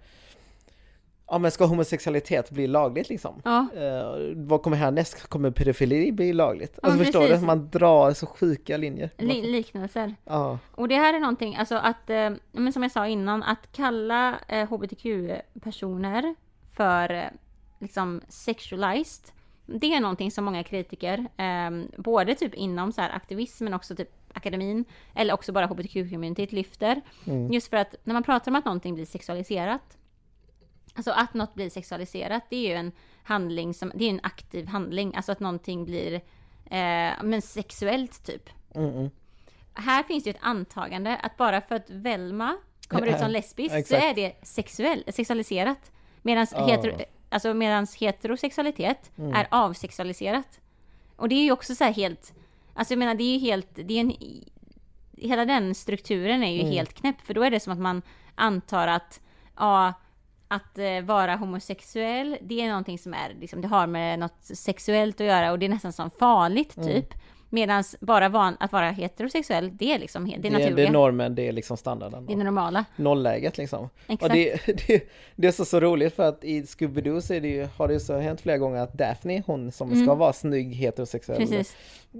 [1.28, 3.41] ja men ska homosexualitet bli lagligt liksom?
[3.45, 5.28] Ja, Eh, vad kommer härnäst?
[5.30, 6.80] Kommer pedofili bli lagligt?
[6.82, 7.39] Ja, Alltså förstår precis.
[7.39, 7.45] du?
[7.45, 9.09] Man drar så sjuka linjer.
[9.17, 10.15] li- liknelser.
[10.26, 13.71] Ja, Och det här är någonting, alltså att, eh, men som jag sa innan, att
[13.71, 16.36] kalla eh, hbtq-personer
[16.76, 17.23] för eh,
[17.80, 19.32] liksom sexualized,
[19.65, 23.95] det är någonting som många kritiker, eh, både typ inom så här aktivism men också
[23.95, 27.01] typ akademin, eller också bara hbtq-communityt lyfter.
[27.28, 27.51] Mm.
[27.53, 29.97] Just för att när man pratar om att någonting blir sexualiserat,
[30.95, 32.91] alltså att något blir sexualiserat, det är ju en
[33.23, 36.13] handling som, det är en aktiv handling, alltså att någonting blir,
[36.65, 38.49] eh, men sexuellt typ.
[38.75, 39.09] Mm.
[39.73, 43.87] Här finns det ju ett antagande att bara för att Velma kommer ut som lesbisk
[43.87, 45.91] så är det sexuell, sexualiserat.
[46.21, 46.67] Medan Ja.
[46.67, 46.97] hetero,
[47.29, 49.33] alltså medans heterosexualitet Mm.
[49.33, 50.59] är avsexualiserat.
[51.15, 52.33] Och det är ju också så här helt,
[52.73, 54.13] alltså jag menar det är ju helt, det är en,
[55.17, 56.71] hela den strukturen är ju Mm.
[56.71, 58.01] helt knäpp för då är det som att man
[58.35, 59.21] antar att,
[59.57, 59.93] ja,
[60.47, 65.21] att eh, vara homosexuell, det är någonting som är, liksom, det har med något sexuellt
[65.21, 66.89] att göra och det är nästan som farligt Mm.
[66.89, 67.13] typ.
[67.49, 70.75] Medan bara van, att vara heterosexuell, det är liksom det är Det, naturliga.
[70.75, 72.25] det är normen, det är liksom standarden.
[72.25, 72.85] det är det normala.
[72.95, 73.89] Nollläget liksom.
[74.07, 74.23] Exakt.
[74.23, 77.67] Och det, det, det är så, så roligt för att i Scooby-Doo så det ju,
[77.77, 80.17] har det ju så hänt flera gånger att Daphne, hon som ska Mm.
[80.17, 81.75] vara snygg heterosexuell Precis.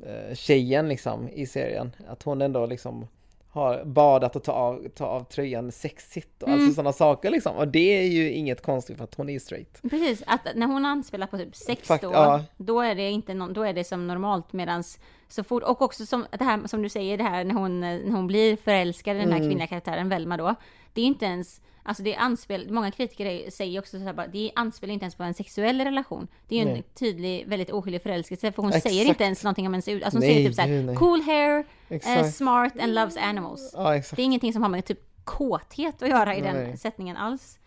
[0.06, 3.08] eh, tjejen liksom i serien, att hon ändå liksom
[3.56, 6.60] har badat och ta av, ta av tröjan sexigt och Mm.
[6.60, 7.56] alltså sådana saker liksom.
[7.56, 9.82] Och det är ju inget konstigt för att hon är straight.
[9.82, 12.44] Precis, att när hon anspelar på typ sex Fakt- då, ja.
[12.58, 16.06] då är det inte någon, då är det som normalt medans så fort, och också
[16.06, 19.20] som det här som du säger det här när hon, när hon blir förälskad i
[19.20, 19.50] den här Mm.
[19.50, 20.56] kvinnliga karaktären Velma då,
[20.94, 24.28] det är inte ens Alltså det är anspel, många kritiker säger också så här bara,
[24.28, 26.28] det anspelar inte ens på en sexuell relation.
[26.48, 26.84] Det är ju en Nej.
[26.94, 28.84] tydlig, väldigt oskyldig förälskelse för hon Exakt.
[28.88, 30.96] säger inte ens någonting om ens ut, alltså hon Nej, säger typ såhär, nej.
[30.96, 32.36] cool hair, Exakt.
[32.36, 33.72] smart and loves animals.
[33.74, 33.92] Ja.
[33.92, 37.60] Det är ingenting som har med typ kåthet att göra i den sättningen alls.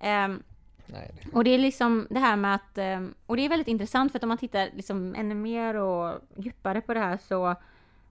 [0.00, 0.42] Ehm,
[0.86, 3.68] Nej, det- och det är liksom det här med att, eh, och det är väldigt
[3.68, 7.54] intressant för att om man tittar liksom ännu mer och djupare på det här så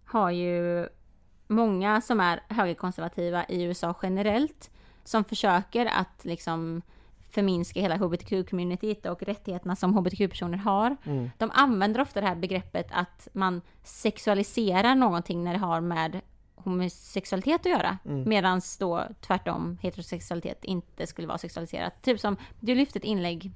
[0.06, 0.88] har ju
[1.48, 4.70] många som är högerkonservativa i USA generellt
[5.04, 6.82] som försöker att liksom
[7.30, 10.98] förminska hela hbtq-communityt och rättigheterna som hbtq-personer har.
[11.04, 11.30] Mm.
[11.38, 16.22] De använder ofta det här begreppet att man sexualiserar någonting när det har med
[16.56, 17.98] homosexualitet att göra.
[18.06, 18.30] Mm.
[18.30, 22.02] Medan då tvärtom heterosexualitet inte skulle vara sexualiserat.
[22.02, 23.52] Typ som, du lyfte ett inlägg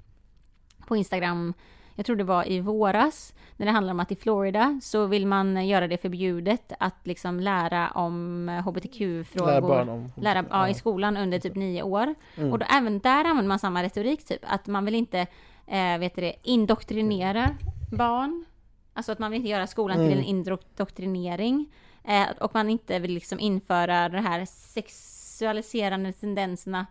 [0.88, 1.54] på Instagram,
[1.98, 5.28] jag tror det var i våras, när det handlar om att i Florida så vill
[5.28, 9.52] man göra det förbjudet att liksom lära om hbtq-frågor.
[9.52, 10.12] Lära barn om...
[10.16, 12.16] Lära, ja, i skolan under typ nio år.
[12.36, 12.52] Mm.
[12.52, 15.20] Och då, även där använder man samma retorik typ, att man vill inte,
[15.68, 17.50] eh, vet det, indoktrinera
[17.92, 18.46] barn.
[18.94, 20.18] Alltså att man vill inte göra skolan till Mm.
[20.20, 21.74] en indoktrinering.
[22.04, 26.86] Eh, och man inte vill liksom införa de här sexualiserande tendenserna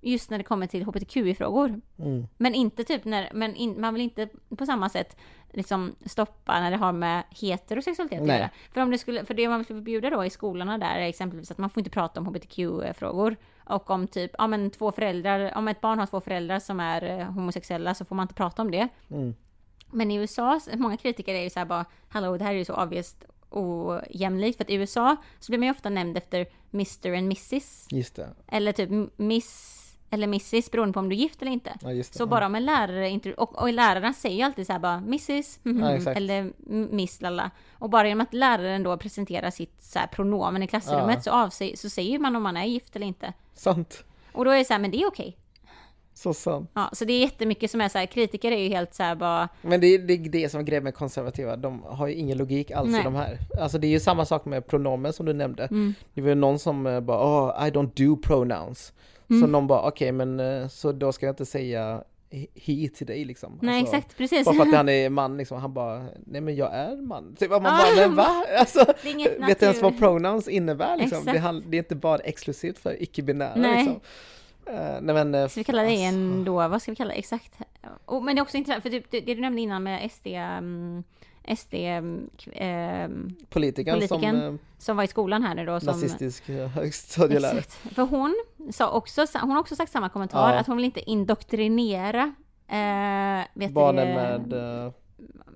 [0.00, 1.80] just när det kommer till hbtqi-frågor.
[1.98, 2.26] Mm.
[2.36, 5.16] Men inte typ när, men in, man vill inte på samma sätt
[5.52, 8.50] liksom stoppa när det har med heterosexualitet att göra.
[8.72, 11.50] För om det skulle, för det man vill förbjuda då i skolorna där är exempelvis
[11.50, 13.36] att man får inte prata om hbtq-frågor.
[13.64, 17.20] Och om typ, ja men två föräldrar, om ett barn har två föräldrar som är
[17.20, 18.88] eh, homosexuella så får man inte prata om det.
[19.10, 19.34] Mm.
[19.90, 22.64] Men i USA, många kritiker är ju så här bara, hallå det här är ju
[22.64, 23.16] så obvious
[23.50, 24.56] ojämlikt.
[24.56, 27.86] För att i USA så blir man ju ofta nämnd efter Mr and Mrs.
[27.90, 28.28] Just det.
[28.46, 29.75] Eller typ Miss
[30.10, 31.72] eller Mrs beroende på om du är gift eller inte.
[31.80, 32.02] Ja.
[32.02, 34.94] Så bara om en lärare, inte, och, och lärarna säger ju alltid så här bara
[34.94, 36.52] Mrs, mhm, Ja, eller
[36.94, 37.50] Miss lalla.
[37.72, 41.76] Och bara genom att läraren då presenterar sitt så här pronomen i klassrummet så, avser,
[41.76, 43.32] så säger man om man är gift eller inte.
[43.54, 44.04] Sant.
[44.32, 45.36] Och då är det så här, men det är okej.
[46.14, 46.70] Så sant.
[46.74, 49.14] Ja, så det är jättemycket som är så här, kritiker är ju helt så här
[49.14, 52.14] bara, Men det är det, är det som är grejen med konservativa, de har ju
[52.14, 53.00] ingen logik alls Nej.
[53.00, 53.38] i de här.
[53.60, 55.64] Alltså det är ju samma sak med pronomen som du nämnde.
[55.64, 58.92] mm, Det var ju någon som eh, bara oh, I don't do pronouns.
[59.28, 59.52] Så Mm.
[59.52, 63.58] någon bara okej men eh, så då ska jag inte säga he- till dig liksom.
[63.62, 64.44] nej Alltså, exakt, precis.
[64.44, 67.36] Bara för att han är man liksom, han bara nej men jag är man.
[67.38, 68.44] Typ, man Ah, bara men va?
[68.58, 68.84] Alltså,
[69.46, 71.24] vet du ens vad pronouns innebär liksom?
[71.24, 71.42] Det, Exakt.
[71.44, 73.76] hand- det är inte bara exklusivt för icke-binära Nej.
[73.84, 74.00] liksom.
[74.74, 75.34] Eh, nej men...
[75.34, 77.58] eh, Ska vi kalla det alltså, en då, vad ska vi kalla det exakt?
[78.04, 80.26] Och, men det är också intressant, för typ, det, det du nämnde innan med SD,
[80.58, 81.04] um,
[81.48, 81.74] SD
[82.44, 85.80] k- ehm, Politikern som eh, som var i skolan här nu då.
[85.80, 87.58] Som, nazistisk eh, högstadielärare.
[87.58, 87.94] Exakt.
[87.94, 88.34] För hon
[88.72, 90.58] sa också, hon har också sagt samma kommentar, Ja.
[90.60, 92.34] att hon vill inte indoktrinera
[92.68, 94.92] eh, Barnen det, med eh,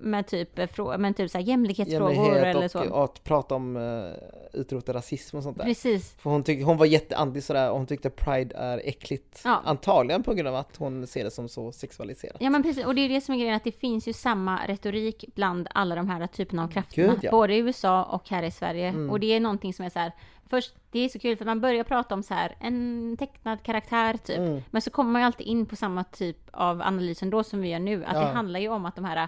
[0.01, 2.89] med typ, eh, men typ så här jämlikhetsfrågor jämlikhet eller och, så.
[2.89, 4.13] och att prata om uh,
[4.53, 5.65] utrota rasism och sånt där.
[5.65, 6.13] Precis.
[6.17, 9.41] För hon, tyck, hon var jätteanti sådär och hon tyckte Pride är äckligt.
[9.43, 9.61] Ja.
[9.65, 12.37] Antagligen på grund av att hon ser det som så sexualiserat.
[12.39, 14.67] Ja men precis, och det är det som är grejen, att det finns ju samma
[14.67, 17.13] retorik bland alla de här typerna av krafterna.
[17.13, 17.31] Gud, ja.
[17.31, 18.87] Både i USA och här i Sverige.
[18.87, 19.09] Mm.
[19.09, 20.11] Och det är någonting som är så här,
[20.49, 24.17] först, det är så kul för man börjar prata om så här, en tecknad karaktär
[24.17, 24.37] typ.
[24.37, 24.61] Mm.
[24.71, 27.69] Men så kommer man ju alltid in på samma typ av analys ändå som vi
[27.69, 28.05] gör nu.
[28.05, 28.19] Att Ja.
[28.19, 29.27] det handlar ju om att de här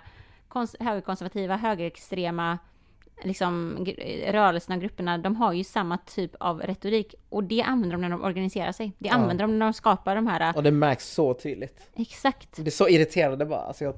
[0.50, 2.58] kons- högerkonservativa, högerextrema
[3.24, 7.16] liksom, gr- rörelserna och grupperna, de har ju samma typ av retorik.
[7.30, 8.92] Och det använder de när de organiserar sig.
[8.98, 9.14] Det Ja.
[9.16, 11.90] använder de när de skapar de här, Och det märks så tydligt.
[11.96, 12.50] exakt.
[12.56, 13.60] Det är så irriterande bara.
[13.60, 13.96] Alltså jag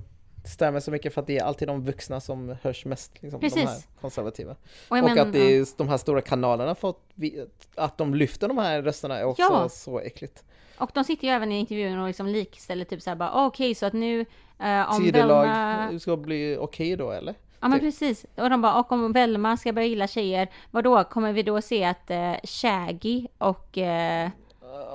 [0.48, 3.39] stör mig så mycket för att det är alltid de vuxna som hörs mest, liksom,
[3.39, 3.70] de Precis.
[3.70, 4.52] här konservativa.
[4.52, 8.48] Och, Och men- att det är de här stora kanalerna fått, vi- att de lyfter
[8.48, 9.70] de här rösterna är också Ja.
[9.70, 10.43] så äckligt.
[10.78, 13.76] Och de sitter ju även i intervjun och liksom likställer typ såhär bara "Ah, okej
[13.76, 14.26] så att nu
[14.60, 16.00] eh, om Tidelag Velma...
[16.00, 17.36] ska bli okej då eller?
[17.60, 17.88] Ja men typ.
[17.88, 18.26] precis.
[18.36, 21.62] Och de bara och om Velma ska börja gilla tjejer, vad då kommer vi då
[21.62, 24.30] se att eh, Shaggy och eh,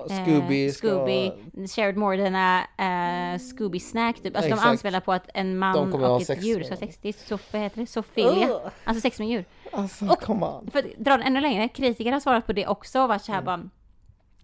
[0.09, 0.89] Scooby eh, ska...
[0.89, 1.33] Scooby
[1.69, 4.37] Shared Morden är eh, Scooby Snack typ.
[4.37, 4.71] Alltså de Exakt.
[4.71, 6.99] anspelar på att en De man och ett djur ska ha sex.
[7.03, 7.87] Det är så, vad heter det?
[7.87, 8.49] Sofilia.
[8.49, 8.69] Ugh.
[8.85, 9.45] Alltså sex med djur.
[9.73, 10.71] Alltså, Och- come on.
[10.71, 13.33] För att dra det ännu längre, kritiker har svarat på det också och varit så
[13.33, 13.69] här bara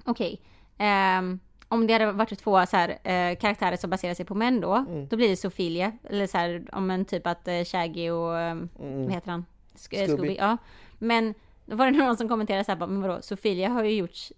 [0.04, 0.40] okej.
[0.78, 4.60] ehm, om det hade varit två så här, eh, karaktärer som baserar sig på män
[4.60, 5.08] då, Mm.
[5.08, 5.92] då blir det Sofilia.
[6.10, 9.40] Eller så här, om en typ att eh, Shaggy och, eh, vad heter han?
[9.40, 10.06] Eh, Scooby.
[10.06, 10.36] Scooby.
[10.38, 10.56] Ja.
[10.98, 11.34] Men
[11.66, 14.32] då var det någon som kommenterade så här, bara, men vadå, Sofilia har ju gjorts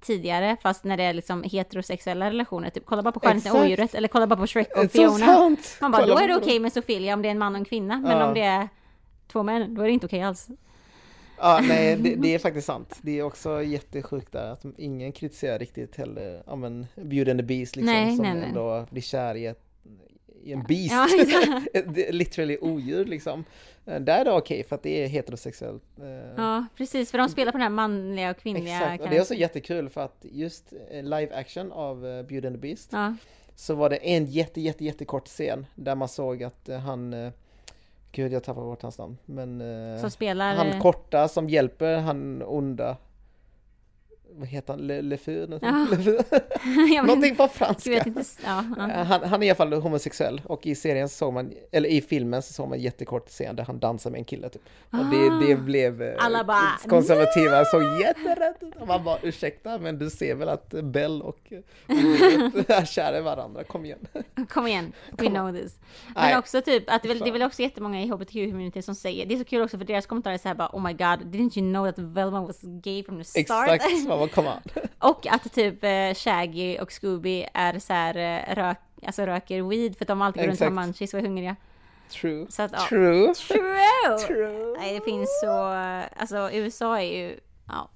[0.00, 3.94] tidigare, fast när det är liksom heterosexuella relationer, typ kolla bara på Skönheten och odjuret,
[3.94, 5.18] eller kolla bara på Shrek och så Fiona.
[5.26, 5.76] sant!
[5.80, 7.58] Man bara, Kolla då är det okej med Sofilia om det är en man och
[7.58, 8.28] en kvinna, men Ja.
[8.28, 8.68] om det är
[9.32, 10.48] två män, då är det inte okej alls.
[11.38, 12.98] Ja, nej, det, det är faktiskt sant.
[13.02, 17.46] Det är också jättesjukt där att ingen kritiserar riktigt heller, ja men Beauty and the
[17.46, 18.44] Beast liksom, Nej, som nej, nej.
[18.48, 19.62] ändå blir kär i, ett,
[20.44, 20.92] i en beast.
[20.92, 21.06] Ja,
[22.10, 23.44] Literally odjur liksom.
[23.86, 25.82] Eh, Där är det okej för att det är heterosexuellt.
[25.98, 26.06] eh,
[26.36, 29.20] Ja, precis, för de spelar på den här manliga och kvinnliga Exakt, och det är
[29.20, 33.14] också jättekul för att just eh, live action av Beauty and the Beast Ja,
[33.54, 37.32] så var det en jätte, jätte, jättekort scen där man såg att han
[38.12, 39.18] Gud, jag tappar bort hans namn.
[39.24, 39.62] Men
[40.00, 40.54] som spelar...
[40.54, 42.96] han korta som hjälper han onda
[44.32, 44.86] vad heter han?
[44.86, 45.58] Le, Lefur?
[45.62, 45.86] Ja.
[45.90, 46.12] Lefur?
[46.94, 47.92] jag vet, Någonting på franska.
[48.06, 48.90] inte, ja, ja.
[48.90, 51.88] Eh, Han, han är i alla fall homosexuell och i serien så såg man, eller
[51.88, 54.62] i filmen så såg man jättekort scen där han dansar med en kille typ.
[54.90, 56.24] Och det, det blev eh, Ah.
[56.24, 58.86] Alla bara, konservativa såg jätterätt ut.
[58.88, 61.38] Man bara ursäkta men du ser väl att Bell och
[61.88, 63.98] Odjuret är kära i varandra, kom igen.
[64.48, 65.78] Kom igen, we know this.
[66.14, 66.38] Men Nej.
[66.38, 69.38] också typ att det, det är väl också jättemånga i hbtq-community som säger, det är
[69.38, 71.86] så kul också för deras kommentarer är såhär bara oh my god, didn't you know
[71.86, 73.68] that Velma was gay from the start?
[73.68, 73.84] Exakt,
[74.20, 74.82] bara come on.
[75.10, 79.96] Och att typ eh, Shaggy och Scooby är så här eh, rök, alltså röker weed
[79.96, 81.56] för att de alltid går runt med munchies och är hungriga.
[82.10, 82.46] True.
[82.48, 82.78] Så att ja.
[82.88, 83.34] True.
[83.48, 84.18] True!
[84.26, 84.76] True.
[84.78, 85.52] Nej, det finns så,
[86.16, 87.90] alltså USA är ju, ja.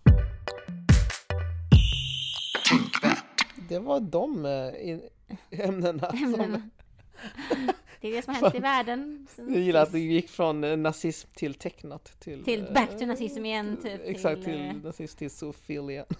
[3.68, 5.08] Det var de eh, in-
[5.50, 6.70] ämnena som...
[8.00, 9.26] Det är det som har hänt i världen.
[9.36, 12.44] Jag gillar att du gick från eh, nazism till tecknat till...
[12.44, 16.04] Till eh, back to nazism igen, typ, Exakt, till, till, eh, nazism till Sophilia.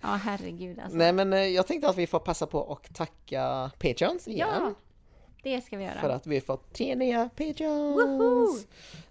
[0.00, 0.96] Ja, herregud alltså.
[0.98, 4.48] Nej men jag tänkte att vi får passa på och tacka Patreons igen.
[4.52, 4.74] Ja,
[5.42, 6.00] det ska vi göra.
[6.00, 7.96] För att vi har fått tre nya Patreons.
[7.96, 8.46] Woho!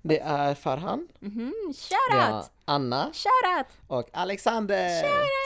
[0.01, 2.51] Det är Farhan, Mhm, det shout är out!
[2.66, 3.68] Anna Shout out!
[3.88, 4.89] och Alexander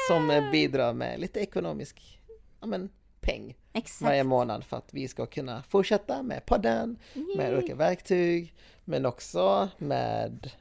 [0.09, 2.19] som eh, bidrar med lite ekonomisk
[2.59, 2.89] ja, men,
[3.21, 4.01] peng Exakt.
[4.01, 6.97] varje månad för att vi ska kunna fortsätta med podden,
[7.37, 7.57] med Yay.
[7.57, 8.53] olika verktyg,
[8.85, 10.51] men också med...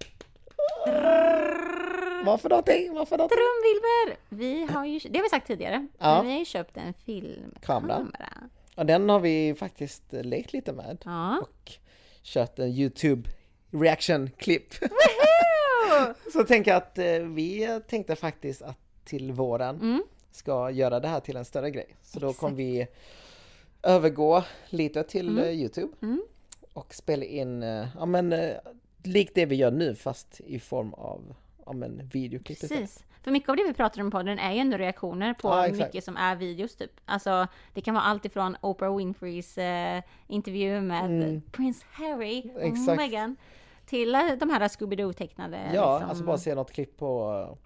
[2.25, 2.95] Vad för någonting?
[2.95, 3.39] Vad för någonting?
[3.39, 4.17] Trumvirvel!
[4.29, 6.15] Vi har ju, det har vi sagt tidigare, Ja.
[6.17, 7.95] men vi har ju köpt en filmkamera.
[7.97, 8.33] Kamera.
[8.75, 11.39] Och den har vi faktiskt lekt lite med Ja.
[11.43, 11.73] och
[12.23, 13.31] kört en YouTube
[13.71, 14.75] reaction-klipp.
[16.33, 16.99] Så tänker jag att
[17.37, 20.03] vi tänkte faktiskt att till våren Mm.
[20.31, 21.97] Ska göra det här till en större grej.
[22.03, 22.87] Så då kommer vi
[23.83, 26.23] övergå lite till eh, Youtube Mm.
[26.73, 28.57] och spela in, eh, ja men eh,
[29.03, 31.35] likt det vi gör nu fast i form av
[31.67, 32.61] ja, men, videoklipp.
[32.61, 33.05] Precis.
[33.23, 35.79] För mycket av det vi pratar om i podden är ju ändå reaktioner på exakt.
[35.87, 36.91] mycket som är videos typ.
[37.05, 41.43] Alltså det kan vara allt ifrån Oprah Winfreys eh, intervju med Mm.
[41.53, 42.97] Prins Harry och Exakt.
[42.97, 43.37] Meghan
[43.87, 45.59] till de här Scooby-Doo-tecknade.
[45.75, 46.11] Ja, liksom.
[46.11, 47.59] alltså bara se något klipp på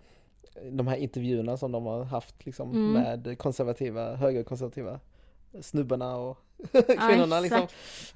[0.73, 2.93] de här intervjuerna som de har haft liksom Mm.
[2.93, 5.01] med konservativa, högerkonservativa
[5.61, 6.39] snubbarna och
[7.09, 7.67] kvinnorna liksom.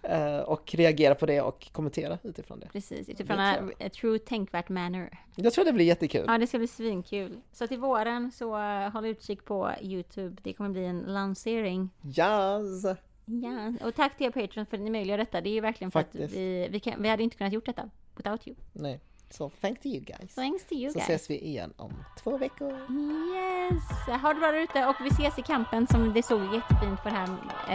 [0.02, 2.68] Eh, Och reagera på det och kommentera utifrån det.
[2.72, 5.18] Precis, utifrån en a true tänkvärt manner.
[5.36, 6.24] Jag tror det blir jättekul.
[6.28, 7.40] Ja, det ska bli svinkul.
[7.52, 10.36] Så till våren så eh, håll utkik på Youtube.
[10.42, 11.90] Det kommer bli en lansering.
[12.04, 12.96] Yes!
[13.24, 15.40] Ja, och tack till er Patreon för att ni möjliggör detta.
[15.40, 16.24] Det är ju verkligen för Faktiskt.
[16.24, 18.56] att vi, vi, kan, vi hade inte kunnat gjort detta without you.
[18.72, 19.00] Nej,
[19.30, 20.34] så thanks to you guys.
[20.34, 21.08] Thanks to you Så guys.
[21.08, 22.70] ses vi igen om två veckor.
[22.72, 23.82] Yes!
[24.22, 27.08] Ha det bra där ute och vi ses i kampen som det såg jättefint på
[27.08, 27.28] det här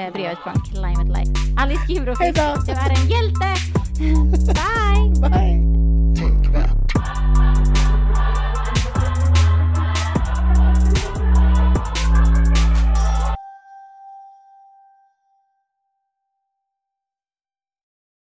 [0.08, 1.32] eh, brevet från Climate Life.
[1.58, 2.24] Alice Gibro, du
[2.72, 3.56] är en hjälte!
[4.54, 5.30] Bye!
[5.30, 5.71] Bye!